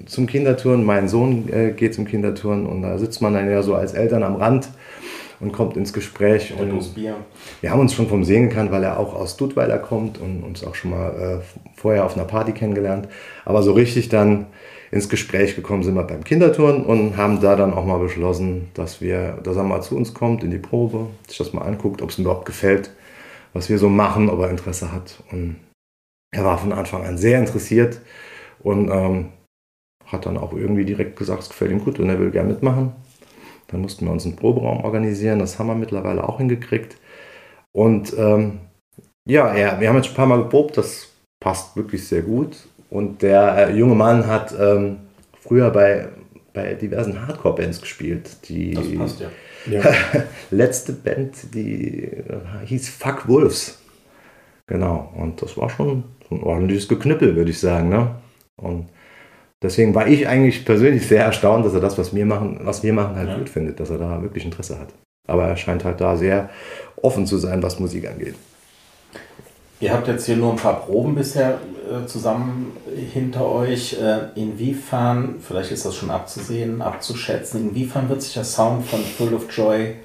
zum 0.07 0.27
Kinderturnen, 0.27 0.85
mein 0.85 1.07
Sohn 1.07 1.49
äh, 1.51 1.71
geht 1.71 1.93
zum 1.93 2.05
Kinderturnen 2.05 2.65
und 2.65 2.81
da 2.81 2.97
sitzt 2.97 3.21
man 3.21 3.33
dann 3.33 3.49
ja 3.49 3.61
so 3.61 3.75
als 3.75 3.93
Eltern 3.93 4.23
am 4.23 4.35
Rand 4.35 4.69
und 5.39 5.51
kommt 5.51 5.77
ins 5.77 5.93
Gespräch. 5.93 6.53
Und, 6.57 6.71
und 6.71 6.95
Bier. 6.95 7.15
Wir 7.61 7.69
haben 7.69 7.81
uns 7.81 7.93
schon 7.93 8.07
vom 8.07 8.23
Sehen 8.23 8.49
gekannt, 8.49 8.71
weil 8.71 8.83
er 8.83 8.99
auch 8.99 9.13
aus 9.13 9.38
Dudweiler 9.38 9.77
kommt 9.77 10.19
und 10.19 10.43
uns 10.43 10.65
auch 10.65 10.75
schon 10.75 10.91
mal 10.91 11.41
äh, 11.41 11.59
vorher 11.75 12.05
auf 12.05 12.15
einer 12.15 12.25
Party 12.25 12.53
kennengelernt. 12.53 13.07
Aber 13.43 13.61
so 13.61 13.73
richtig 13.73 14.09
dann 14.09 14.47
ins 14.91 15.09
Gespräch 15.09 15.55
gekommen 15.55 15.83
sind 15.83 15.95
wir 15.95 16.03
beim 16.03 16.23
Kinderturnen 16.23 16.85
und 16.85 17.17
haben 17.17 17.41
da 17.41 17.55
dann 17.55 17.73
auch 17.73 17.85
mal 17.85 17.99
beschlossen, 17.99 18.69
dass 18.75 19.01
wir, 19.01 19.38
dass 19.43 19.57
er 19.57 19.63
mal 19.63 19.81
zu 19.81 19.95
uns 19.97 20.13
kommt 20.13 20.43
in 20.43 20.51
die 20.51 20.57
Probe, 20.57 21.07
sich 21.27 21.38
das 21.38 21.53
mal 21.53 21.63
anguckt, 21.63 22.01
ob 22.01 22.11
es 22.11 22.17
ihm 22.17 22.23
überhaupt 22.23 22.45
gefällt 22.45 22.91
was 23.55 23.69
wir 23.69 23.79
so 23.79 23.89
machen, 23.89 24.29
ob 24.29 24.41
er 24.41 24.49
Interesse 24.49 24.91
hat. 24.91 25.23
Und 25.31 25.55
er 26.31 26.43
war 26.43 26.57
von 26.57 26.73
Anfang 26.73 27.05
an 27.05 27.17
sehr 27.17 27.39
interessiert 27.39 28.01
und 28.59 28.91
ähm, 28.91 29.29
hat 30.05 30.25
dann 30.25 30.37
auch 30.37 30.51
irgendwie 30.51 30.83
direkt 30.83 31.15
gesagt, 31.15 31.43
es 31.43 31.49
gefällt 31.49 31.71
ihm 31.71 31.83
gut 31.83 31.97
und 31.97 32.09
er 32.09 32.19
will 32.19 32.31
gerne 32.31 32.49
mitmachen. 32.49 32.91
Dann 33.67 33.81
mussten 33.81 34.05
wir 34.05 34.11
uns 34.11 34.25
einen 34.25 34.35
Proberaum 34.35 34.83
organisieren, 34.83 35.39
das 35.39 35.57
haben 35.57 35.67
wir 35.67 35.75
mittlerweile 35.75 36.27
auch 36.27 36.37
hingekriegt. 36.37 36.97
Und 37.71 38.13
ähm, 38.17 38.59
ja, 39.27 39.47
er, 39.47 39.79
wir 39.79 39.87
haben 39.87 39.95
jetzt 39.95 40.09
ein 40.09 40.15
paar 40.15 40.27
Mal 40.27 40.43
geprobt, 40.43 40.77
das 40.77 41.13
passt 41.41 41.77
wirklich 41.77 42.05
sehr 42.05 42.23
gut. 42.23 42.57
Und 42.89 43.21
der 43.21 43.69
äh, 43.69 43.75
junge 43.75 43.95
Mann 43.95 44.27
hat 44.27 44.53
ähm, 44.59 44.97
früher 45.39 45.71
bei, 45.71 46.09
bei 46.53 46.73
diversen 46.73 47.25
Hardcore-Bands 47.25 47.79
gespielt. 47.79 48.49
Die, 48.49 48.75
passt 48.97 49.21
ja 49.21 49.29
ja. 49.69 49.82
letzte 50.51 50.93
Band, 50.93 51.54
die 51.54 52.04
äh, 52.04 52.65
hieß 52.65 52.89
Fuck 52.89 53.28
Wolves. 53.28 53.80
Genau, 54.67 55.13
und 55.15 55.41
das 55.41 55.58
war 55.58 55.69
schon 55.69 56.04
ein 56.32 56.41
ordentliches 56.41 56.88
Geknüppel, 56.88 57.36
würde 57.36 57.51
ich 57.51 57.60
sagen. 57.60 57.89
Ne? 57.89 58.15
Und 58.56 58.88
deswegen 59.62 59.93
war 59.93 60.08
ich 60.08 60.28
eigentlich 60.28 60.65
persönlich 60.65 61.08
sehr 61.08 61.23
erstaunt, 61.23 61.65
dass 61.65 61.73
er 61.73 61.82
das, 61.82 61.97
was 61.97 62.15
wir 62.15 62.25
machen, 62.25 62.60
was 62.63 62.84
wir 62.84 62.93
machen, 62.93 63.15
halt 63.15 63.30
ja. 63.30 63.38
gut 63.38 63.49
findet, 63.49 63.80
dass 63.80 63.91
er 63.91 63.99
da 63.99 64.21
wirklich 64.21 64.45
Interesse 64.45 64.80
hat. 64.80 64.89
Aber 65.28 65.45
er 65.45 65.58
scheint 65.58 65.84
halt 65.84 66.01
da 66.01 66.17
sehr 66.17 66.49
offen 67.01 67.25
zu 67.28 67.38
sein, 67.38 67.62
was 67.62 67.80
Musik 67.80 68.08
angeht. 68.08 68.36
Ihr 69.79 69.93
habt 69.93 70.07
jetzt 70.07 70.25
hier 70.25 70.38
nur 70.38 70.51
ein 70.51 70.57
paar 70.57 70.85
Proben 70.85 71.15
bisher 71.15 71.59
äh, 71.91 72.05
zusammen 72.05 72.75
hinter 73.13 73.45
euch. 73.51 73.97
Äh, 74.01 74.29
inwiefern, 74.35 75.35
vielleicht 75.41 75.71
ist 75.71 75.85
das 75.85 75.95
schon 75.95 76.11
abzusehen, 76.11 76.81
abzuschätzen, 76.81 77.69
inwiefern 77.69 78.09
wird 78.09 78.21
sich 78.21 78.33
der 78.33 78.45
Sound 78.45 78.85
von 78.85 79.01
Full 79.01 79.33
of 79.33 79.51
Joy 79.55 79.95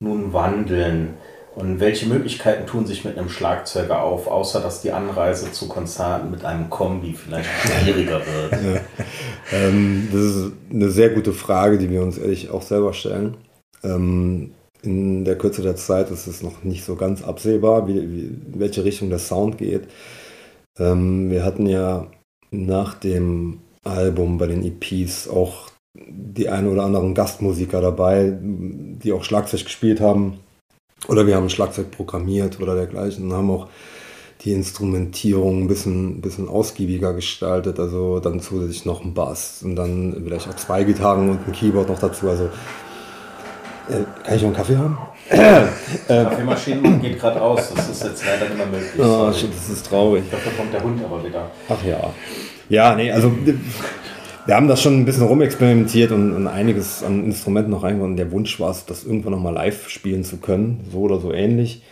nun 0.00 0.32
wandeln? 0.32 1.14
Und 1.54 1.78
welche 1.78 2.06
Möglichkeiten 2.06 2.66
tun 2.66 2.84
sich 2.84 3.04
mit 3.04 3.16
einem 3.16 3.28
Schlagzeuger 3.28 4.02
auf, 4.02 4.26
außer 4.26 4.60
dass 4.60 4.82
die 4.82 4.90
Anreise 4.90 5.52
zu 5.52 5.68
Konzerten 5.68 6.32
mit 6.32 6.44
einem 6.44 6.68
Kombi 6.68 7.12
vielleicht 7.12 7.48
schwieriger 7.48 8.20
wird? 8.20 8.80
Ähm, 9.52 10.08
das 10.10 10.22
ist 10.22 10.52
eine 10.72 10.88
sehr 10.88 11.10
gute 11.10 11.34
Frage, 11.34 11.76
die 11.76 11.90
wir 11.90 12.02
uns 12.02 12.16
ehrlich 12.16 12.48
auch 12.48 12.62
selber 12.62 12.94
stellen. 12.94 13.36
Ähm, 13.84 14.52
in 14.84 15.24
der 15.24 15.36
Kürze 15.38 15.62
der 15.62 15.76
Zeit 15.76 16.10
ist 16.10 16.26
es 16.26 16.42
noch 16.42 16.62
nicht 16.64 16.84
so 16.84 16.96
ganz 16.96 17.22
absehbar, 17.22 17.88
wie, 17.88 17.94
wie, 17.94 18.20
in 18.26 18.54
welche 18.56 18.84
Richtung 18.84 19.10
der 19.10 19.18
Sound 19.18 19.58
geht. 19.58 19.88
Ähm, 20.78 21.30
wir 21.30 21.44
hatten 21.44 21.66
ja 21.66 22.06
nach 22.50 22.94
dem 22.94 23.60
Album 23.82 24.38
bei 24.38 24.46
den 24.46 24.64
EPs 24.64 25.28
auch 25.28 25.70
die 25.94 26.48
ein 26.48 26.66
oder 26.66 26.84
anderen 26.84 27.14
Gastmusiker 27.14 27.80
dabei, 27.80 28.36
die 28.40 29.12
auch 29.12 29.24
Schlagzeug 29.24 29.64
gespielt 29.64 30.00
haben. 30.00 30.40
Oder 31.08 31.26
wir 31.26 31.36
haben 31.36 31.50
Schlagzeug 31.50 31.90
programmiert 31.90 32.60
oder 32.60 32.74
dergleichen 32.74 33.26
und 33.26 33.32
haben 33.32 33.50
auch 33.50 33.68
die 34.40 34.52
Instrumentierung 34.52 35.62
ein 35.62 35.68
bisschen, 35.68 36.20
bisschen 36.20 36.48
ausgiebiger 36.48 37.14
gestaltet. 37.14 37.78
Also 37.78 38.20
dann 38.20 38.40
zusätzlich 38.40 38.84
noch 38.84 39.04
ein 39.04 39.14
Bass 39.14 39.62
und 39.62 39.76
dann 39.76 40.20
vielleicht 40.24 40.48
auch 40.48 40.56
zwei 40.56 40.84
Gitarren 40.84 41.30
und 41.30 41.46
ein 41.46 41.52
Keyboard 41.52 41.88
noch 41.88 41.98
dazu. 41.98 42.28
Also 42.28 42.50
äh, 43.88 44.24
kann 44.24 44.36
ich 44.36 44.42
noch 44.42 44.48
einen 44.48 44.56
Kaffee 44.56 44.76
haben? 44.76 44.98
äh, 45.30 46.24
Kaffeemaschine 46.24 46.98
geht 46.98 47.18
gerade 47.18 47.40
aus, 47.40 47.72
das 47.74 47.88
ist 47.88 48.04
jetzt 48.04 48.24
leider 48.26 48.46
nicht 48.46 48.56
mehr 48.56 48.66
möglich. 48.66 48.92
Oh, 48.98 49.26
das 49.26 49.68
ist 49.68 49.86
traurig. 49.86 50.24
Dafür 50.30 50.52
kommt 50.52 50.72
der 50.72 50.82
Hund 50.82 51.00
aber 51.04 51.24
wieder. 51.24 51.50
Ach 51.68 51.84
ja. 51.84 52.12
Ja, 52.68 52.94
nee, 52.94 53.10
also 53.12 53.32
wir 54.46 54.54
haben 54.54 54.68
das 54.68 54.82
schon 54.82 55.00
ein 55.00 55.04
bisschen 55.04 55.26
rumexperimentiert 55.26 56.12
und, 56.12 56.34
und 56.34 56.46
einiges 56.46 57.02
an 57.02 57.24
Instrumenten 57.24 57.70
noch 57.70 57.82
reingebracht. 57.82 58.18
Der 58.18 58.32
Wunsch 58.32 58.58
war 58.60 58.70
es, 58.70 58.84
das 58.84 59.04
irgendwann 59.04 59.32
nochmal 59.32 59.54
live 59.54 59.88
spielen 59.88 60.24
zu 60.24 60.36
können, 60.38 60.84
so 60.90 61.00
oder 61.00 61.18
so 61.18 61.32
ähnlich. 61.32 61.82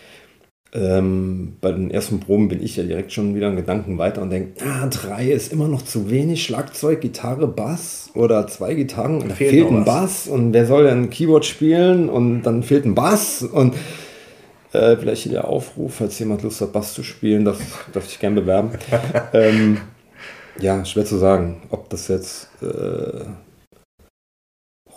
Ähm, 0.75 1.59
bei 1.61 1.71
den 1.71 1.91
ersten 1.91 2.19
Proben 2.21 2.49
bin 2.49 2.63
ich 2.63 2.77
ja 2.77 2.83
direkt 2.83 3.13
schon 3.13 3.35
wieder 3.35 3.49
einen 3.49 3.57
Gedanken 3.57 3.99
weiter 3.99 4.23
und 4.23 4.31
denke, 4.31 4.65
ah, 4.65 4.87
drei 4.87 5.31
ist 5.31 5.53
immer 5.53 5.69
noch 5.69 5.83
zu 5.83 6.11
wenig. 6.11 6.43
Schlagzeug, 6.43 7.03
Gitarre, 7.03 7.47
Bass 7.47 8.11
oder 8.15 8.47
zwei 8.47 8.73
Gitarren. 8.73 9.29
Da 9.29 9.35
fehlt, 9.35 9.51
fehlt 9.51 9.71
ein 9.71 9.85
Bass 9.85 10.29
und 10.29 10.55
wer 10.55 10.65
soll 10.65 10.85
denn 10.85 11.11
Keyboard 11.11 11.45
spielen 11.45 12.09
und 12.09 12.45
dann 12.45 12.63
fehlt 12.63 12.87
ein 12.87 12.95
Bass 12.95 13.43
und 13.43 13.75
äh, 14.73 14.97
vielleicht 14.97 15.25
hier 15.25 15.33
der 15.33 15.49
Aufruf, 15.49 15.97
falls 15.97 16.19
jemand 16.19 16.43
Lust 16.43 16.63
hat, 16.63 16.73
Bass 16.73 16.95
zu 16.95 17.03
spielen, 17.03 17.45
das 17.45 17.59
darf 17.93 18.07
ich 18.07 18.19
gerne 18.19 18.41
bewerben. 18.41 18.71
ähm, 19.35 19.77
ja, 20.59 20.83
schwer 20.87 21.05
zu 21.05 21.19
sagen, 21.19 21.61
ob 21.69 21.91
das 21.91 22.09
jetzt 22.09 22.49
äh, 22.63 23.27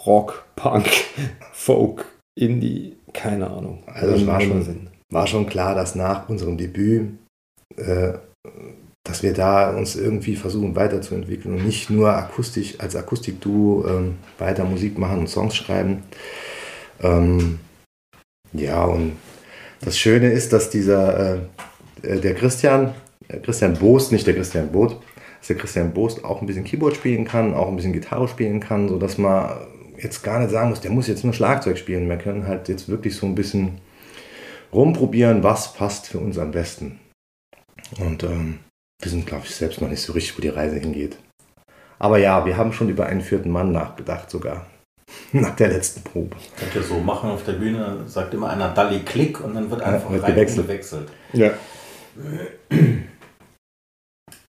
Rock, 0.05 0.45
Punk, 0.55 0.87
Folk, 1.51 2.05
Indie, 2.33 2.95
keine 3.11 3.49
Ahnung. 3.49 3.83
Also 3.87 4.15
es 4.15 4.25
war 4.25 4.39
schon, 4.39 4.63
Sinn 4.63 4.94
war 5.15 5.27
schon 5.27 5.47
klar, 5.47 5.75
dass 5.75 5.95
nach 5.95 6.27
unserem 6.27 6.57
Debüt 6.57 7.13
äh, 7.77 8.13
dass 9.05 9.21
wir 9.21 9.33
da 9.33 9.69
uns 9.69 9.95
irgendwie 9.95 10.35
versuchen 10.35 10.75
weiterzuentwickeln 10.75 11.55
und 11.55 11.65
nicht 11.65 11.89
nur 11.89 12.13
akustisch 12.13 12.79
als 12.79 12.95
Akustikduo 12.95 13.85
ähm, 13.87 14.15
weiter 14.39 14.65
Musik 14.65 14.97
machen 14.97 15.19
und 15.19 15.29
Songs 15.29 15.55
schreiben. 15.55 16.03
Ähm, 17.01 17.59
ja, 18.51 18.83
und 18.83 19.13
das 19.81 19.97
Schöne 19.97 20.31
ist, 20.31 20.51
dass 20.51 20.71
dieser, 20.71 21.35
äh, 22.01 22.19
der 22.19 22.33
Christian, 22.33 22.95
äh, 23.27 23.37
Christian 23.37 23.75
Boost, 23.75 24.11
nicht 24.11 24.25
der 24.25 24.35
Christian 24.35 24.71
Boot, 24.71 24.97
dass 25.37 25.47
der 25.47 25.57
Christian 25.57 25.93
Boost 25.93 26.25
auch 26.25 26.41
ein 26.41 26.47
bisschen 26.47 26.63
Keyboard 26.63 26.95
spielen 26.95 27.25
kann, 27.25 27.53
auch 27.53 27.67
ein 27.67 27.75
bisschen 27.75 27.93
Gitarre 27.93 28.27
spielen 28.27 28.59
kann, 28.59 28.89
sodass 28.89 29.19
man 29.19 29.51
jetzt 30.01 30.23
gar 30.23 30.39
nicht 30.39 30.51
sagen 30.51 30.69
muss, 30.69 30.81
der 30.81 30.91
muss 30.91 31.07
jetzt 31.07 31.23
nur 31.23 31.33
Schlagzeug 31.33 31.77
spielen. 31.77 32.09
Wir 32.09 32.17
können 32.17 32.47
halt 32.47 32.69
jetzt 32.69 32.89
wirklich 32.89 33.15
so 33.15 33.27
ein 33.27 33.35
bisschen 33.35 33.77
rumprobieren, 34.73 35.43
was 35.43 35.73
passt 35.73 36.07
für 36.07 36.19
uns 36.19 36.37
am 36.37 36.51
besten. 36.51 36.99
Und 37.99 38.23
ähm, 38.23 38.59
wir 39.01 39.11
sind, 39.11 39.25
glaube 39.25 39.45
ich, 39.45 39.55
selbst 39.55 39.81
noch 39.81 39.89
nicht 39.89 40.01
so 40.01 40.13
richtig, 40.13 40.37
wo 40.37 40.41
die 40.41 40.49
Reise 40.49 40.77
hingeht. 40.77 41.17
Aber 41.99 42.17
ja, 42.17 42.45
wir 42.45 42.57
haben 42.57 42.73
schon 42.73 42.89
über 42.89 43.05
einen 43.05 43.21
vierten 43.21 43.51
Mann 43.51 43.71
nachgedacht 43.71 44.29
sogar. 44.29 44.65
Nach 45.31 45.55
der 45.55 45.69
letzten 45.69 46.01
Probe. 46.03 46.35
Könnt 46.57 46.75
ihr 46.75 46.83
so 46.83 46.99
machen 46.99 47.29
auf 47.29 47.43
der 47.45 47.53
Bühne, 47.53 48.03
sagt 48.07 48.33
immer 48.33 48.49
einer 48.49 48.73
Dalli 48.73 48.99
Klick 48.99 49.43
und 49.43 49.53
dann 49.53 49.69
wird 49.69 49.81
einfach 49.81 50.09
ja, 50.09 50.15
wird 50.15 50.25
gewechselt. 50.25 50.67
gewechselt. 50.67 51.09
Ja. 51.33 51.51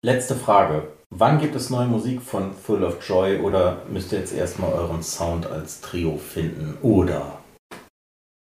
Letzte 0.02 0.34
Frage. 0.34 0.88
Wann 1.10 1.40
gibt 1.40 1.54
es 1.54 1.70
neue 1.70 1.86
Musik 1.86 2.20
von 2.20 2.52
Full 2.52 2.82
of 2.82 3.06
Joy 3.06 3.38
oder 3.38 3.82
müsst 3.88 4.12
ihr 4.12 4.18
jetzt 4.18 4.34
erstmal 4.34 4.72
euren 4.72 5.02
Sound 5.02 5.46
als 5.46 5.80
Trio 5.80 6.16
finden? 6.16 6.76
Oder 6.82 7.38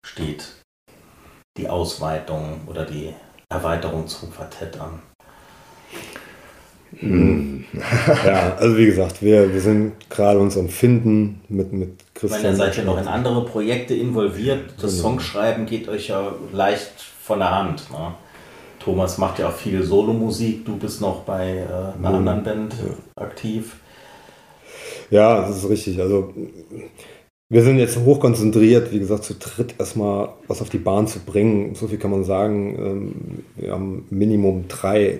steht 0.05 0.62
die 1.57 1.67
Ausweitung 1.67 2.61
oder 2.67 2.85
die 2.85 3.13
Erweiterung 3.49 4.07
zum 4.07 4.31
Quartett 4.31 4.79
an? 4.79 5.01
Hm. 6.99 7.65
ja, 8.25 8.55
also 8.55 8.77
wie 8.77 8.85
gesagt, 8.85 9.21
wir, 9.21 9.51
wir 9.51 9.61
sind 9.61 9.93
gerade 10.09 10.39
uns 10.39 10.57
am 10.57 10.69
Finden 10.69 11.41
mit, 11.49 11.73
mit 11.73 11.89
Christian. 12.13 12.39
Ich 12.39 12.45
meine, 12.45 12.55
seid 12.55 12.77
ihr 12.77 12.83
noch 12.83 12.99
in 12.99 13.07
andere 13.07 13.45
Projekte 13.45 13.95
involviert. 13.95 14.73
Das 14.79 14.91
genau. 14.91 15.09
Songschreiben 15.09 15.65
geht 15.65 15.89
euch 15.89 16.09
ja 16.09 16.33
leicht 16.51 16.93
von 16.99 17.39
der 17.39 17.51
Hand. 17.51 17.89
Ne? 17.91 18.13
Thomas 18.79 19.17
macht 19.17 19.39
ja 19.39 19.47
auch 19.47 19.55
viel 19.55 19.83
Solomusik. 19.83 20.65
Du 20.65 20.77
bist 20.77 21.01
noch 21.01 21.21
bei 21.21 21.57
äh, 21.57 21.97
einer 21.97 22.11
ja. 22.11 22.17
anderen 22.17 22.43
Band 22.43 22.73
ja. 22.73 23.23
aktiv. 23.23 23.77
Ja, 25.09 25.41
das 25.41 25.57
ist 25.57 25.69
richtig. 25.69 25.99
Also 25.99 26.33
wir 27.53 27.61
sind 27.61 27.77
jetzt 27.77 27.97
hochkonzentriert, 27.97 28.91
wie 28.91 28.99
gesagt, 28.99 29.23
zu 29.23 29.35
dritt 29.35 29.75
erstmal 29.77 30.29
was 30.47 30.61
auf 30.61 30.69
die 30.69 30.79
Bahn 30.79 31.07
zu 31.07 31.19
bringen. 31.19 31.75
So 31.75 31.87
viel 31.87 31.99
kann 31.99 32.11
man 32.11 32.23
sagen. 32.23 32.75
Ähm, 32.77 33.15
wir 33.55 33.71
haben 33.71 34.05
Minimum 34.09 34.67
drei 34.67 35.19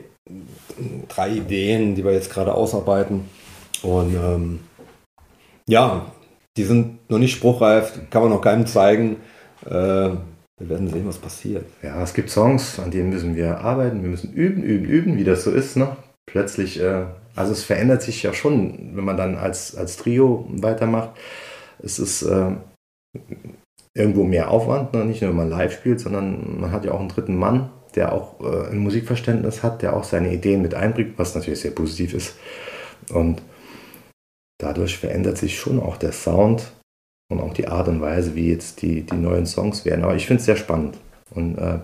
drei 1.09 1.29
Ideen, 1.29 1.95
die 1.95 2.03
wir 2.03 2.13
jetzt 2.13 2.31
gerade 2.31 2.53
ausarbeiten. 2.53 3.25
Und 3.81 4.15
ähm, 4.15 4.59
ja, 5.67 6.05
die 6.57 6.63
sind 6.63 7.09
noch 7.09 7.19
nicht 7.19 7.33
spruchreif, 7.33 7.99
kann 8.09 8.21
man 8.21 8.31
noch 8.31 8.41
keinem 8.41 8.65
zeigen. 8.65 9.17
Äh, 9.65 9.69
wir 10.59 10.69
werden 10.69 10.87
sehen, 10.87 11.07
was 11.07 11.17
passiert. 11.17 11.65
Ja, 11.81 12.01
es 12.01 12.13
gibt 12.13 12.29
Songs, 12.29 12.79
an 12.79 12.91
denen 12.91 13.09
müssen 13.09 13.35
wir 13.35 13.59
arbeiten. 13.59 14.01
Wir 14.01 14.09
müssen 14.09 14.33
üben, 14.33 14.63
üben, 14.63 14.85
üben, 14.85 15.17
wie 15.17 15.23
das 15.23 15.43
so 15.43 15.51
ist. 15.51 15.75
Ne? 15.75 15.95
Plötzlich, 16.25 16.79
äh, 16.79 17.05
also 17.35 17.51
es 17.51 17.63
verändert 17.63 18.01
sich 18.01 18.23
ja 18.23 18.33
schon, 18.33 18.95
wenn 18.95 19.03
man 19.03 19.17
dann 19.17 19.35
als, 19.35 19.75
als 19.75 19.97
Trio 19.97 20.47
weitermacht. 20.49 21.09
Es 21.83 21.99
ist 21.99 22.23
äh, 22.23 22.55
irgendwo 23.93 24.23
mehr 24.23 24.49
Aufwand, 24.49 24.93
ne? 24.93 25.05
nicht 25.05 25.21
nur 25.21 25.31
wenn 25.31 25.37
man 25.37 25.49
live 25.49 25.73
spielt, 25.73 25.99
sondern 25.99 26.61
man 26.61 26.71
hat 26.71 26.85
ja 26.85 26.91
auch 26.91 26.99
einen 26.99 27.09
dritten 27.09 27.37
Mann, 27.37 27.69
der 27.95 28.13
auch 28.13 28.39
äh, 28.41 28.71
ein 28.71 28.79
Musikverständnis 28.79 29.61
hat, 29.61 29.81
der 29.81 29.95
auch 29.95 30.03
seine 30.03 30.33
Ideen 30.33 30.61
mit 30.61 30.73
einbringt, 30.73 31.17
was 31.17 31.35
natürlich 31.35 31.59
sehr 31.59 31.71
positiv 31.71 32.13
ist. 32.13 32.35
Und 33.11 33.41
dadurch 34.59 34.97
verändert 34.97 35.37
sich 35.37 35.59
schon 35.59 35.79
auch 35.79 35.97
der 35.97 36.11
Sound 36.11 36.71
und 37.31 37.41
auch 37.41 37.53
die 37.53 37.67
Art 37.67 37.87
und 37.87 38.01
Weise, 38.01 38.35
wie 38.35 38.49
jetzt 38.49 38.81
die, 38.81 39.01
die 39.01 39.17
neuen 39.17 39.45
Songs 39.45 39.85
werden. 39.85 40.03
Aber 40.03 40.15
ich 40.15 40.25
finde 40.25 40.39
es 40.39 40.45
sehr 40.45 40.55
spannend 40.55 40.97
und 41.31 41.57
äh, 41.57 41.79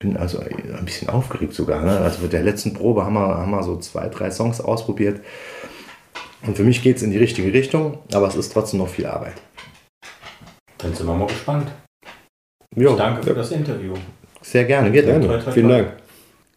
bin 0.00 0.16
also 0.16 0.38
ein 0.38 0.84
bisschen 0.84 1.08
aufgeregt 1.08 1.54
sogar. 1.54 1.84
Ne? 1.84 1.98
Also 1.98 2.22
mit 2.22 2.32
der 2.32 2.42
letzten 2.42 2.72
Probe 2.72 3.04
haben 3.04 3.14
wir, 3.14 3.38
haben 3.38 3.50
wir 3.50 3.62
so 3.62 3.78
zwei, 3.78 4.08
drei 4.08 4.30
Songs 4.30 4.60
ausprobiert. 4.60 5.20
Und 6.46 6.56
für 6.56 6.64
mich 6.64 6.82
geht 6.82 6.96
es 6.96 7.02
in 7.02 7.10
die 7.10 7.18
richtige 7.18 7.52
Richtung, 7.52 7.98
aber 8.12 8.28
es 8.28 8.36
ist 8.36 8.52
trotzdem 8.52 8.78
noch 8.78 8.88
viel 8.88 9.06
Arbeit. 9.06 9.34
Dann 10.78 10.94
sind 10.94 11.06
wir 11.06 11.14
mal 11.14 11.26
gespannt. 11.26 11.70
Jo, 12.76 12.96
danke 12.96 13.22
für 13.22 13.34
das 13.34 13.50
Interview. 13.50 13.94
Sehr 14.42 14.64
gerne, 14.64 14.92
wir 14.92 15.02
gerne. 15.02 15.42
Vielen 15.52 15.68
Dank. 15.68 15.92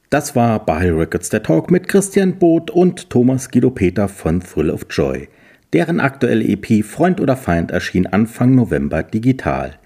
Das 0.10 0.36
war 0.36 0.63
Bahai 0.65 0.91
Records 0.91 1.30
der 1.30 1.41
Talk 1.41 1.72
mit 1.72 1.88
Christian 1.88 2.38
Both 2.38 2.70
und 2.70 3.10
Thomas 3.10 3.50
Guido 3.50 3.72
Peter 3.72 4.08
von 4.08 4.41
Thrill 4.41 4.70
of 4.70 4.86
Joy. 4.89 5.30
Deren 5.74 6.02
aktuelle 6.02 6.44
EP 6.44 6.84
Freund 6.84 7.22
oder 7.22 7.38
Feind 7.38 7.72
erschien 7.72 8.08
Anfang 8.08 8.54
November 8.54 9.04
digital. 9.04 9.80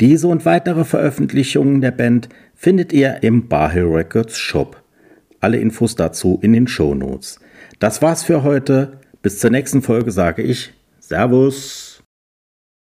Diese 0.00 0.28
und 0.28 0.44
weitere 0.44 0.84
Veröffentlichungen 0.84 1.80
der 1.80 1.90
Band 1.90 2.28
findet 2.54 2.92
ihr 2.92 3.22
im 3.22 3.48
Bahai 3.48 3.82
Records 3.82 4.38
Shop. 4.38 4.80
Alle 5.40 5.58
Infos 5.58 5.96
dazu 5.96 6.38
in 6.40 6.52
den 6.52 6.68
Show 6.68 6.94
Notes. 6.94 7.40
Das 7.80 8.00
war's 8.00 8.22
für 8.22 8.44
heute. 8.44 9.00
Bis 9.24 9.38
zur 9.38 9.48
nächsten 9.48 9.80
Folge 9.80 10.12
sage 10.12 10.42
ich 10.42 10.74
Servus. 11.00 11.93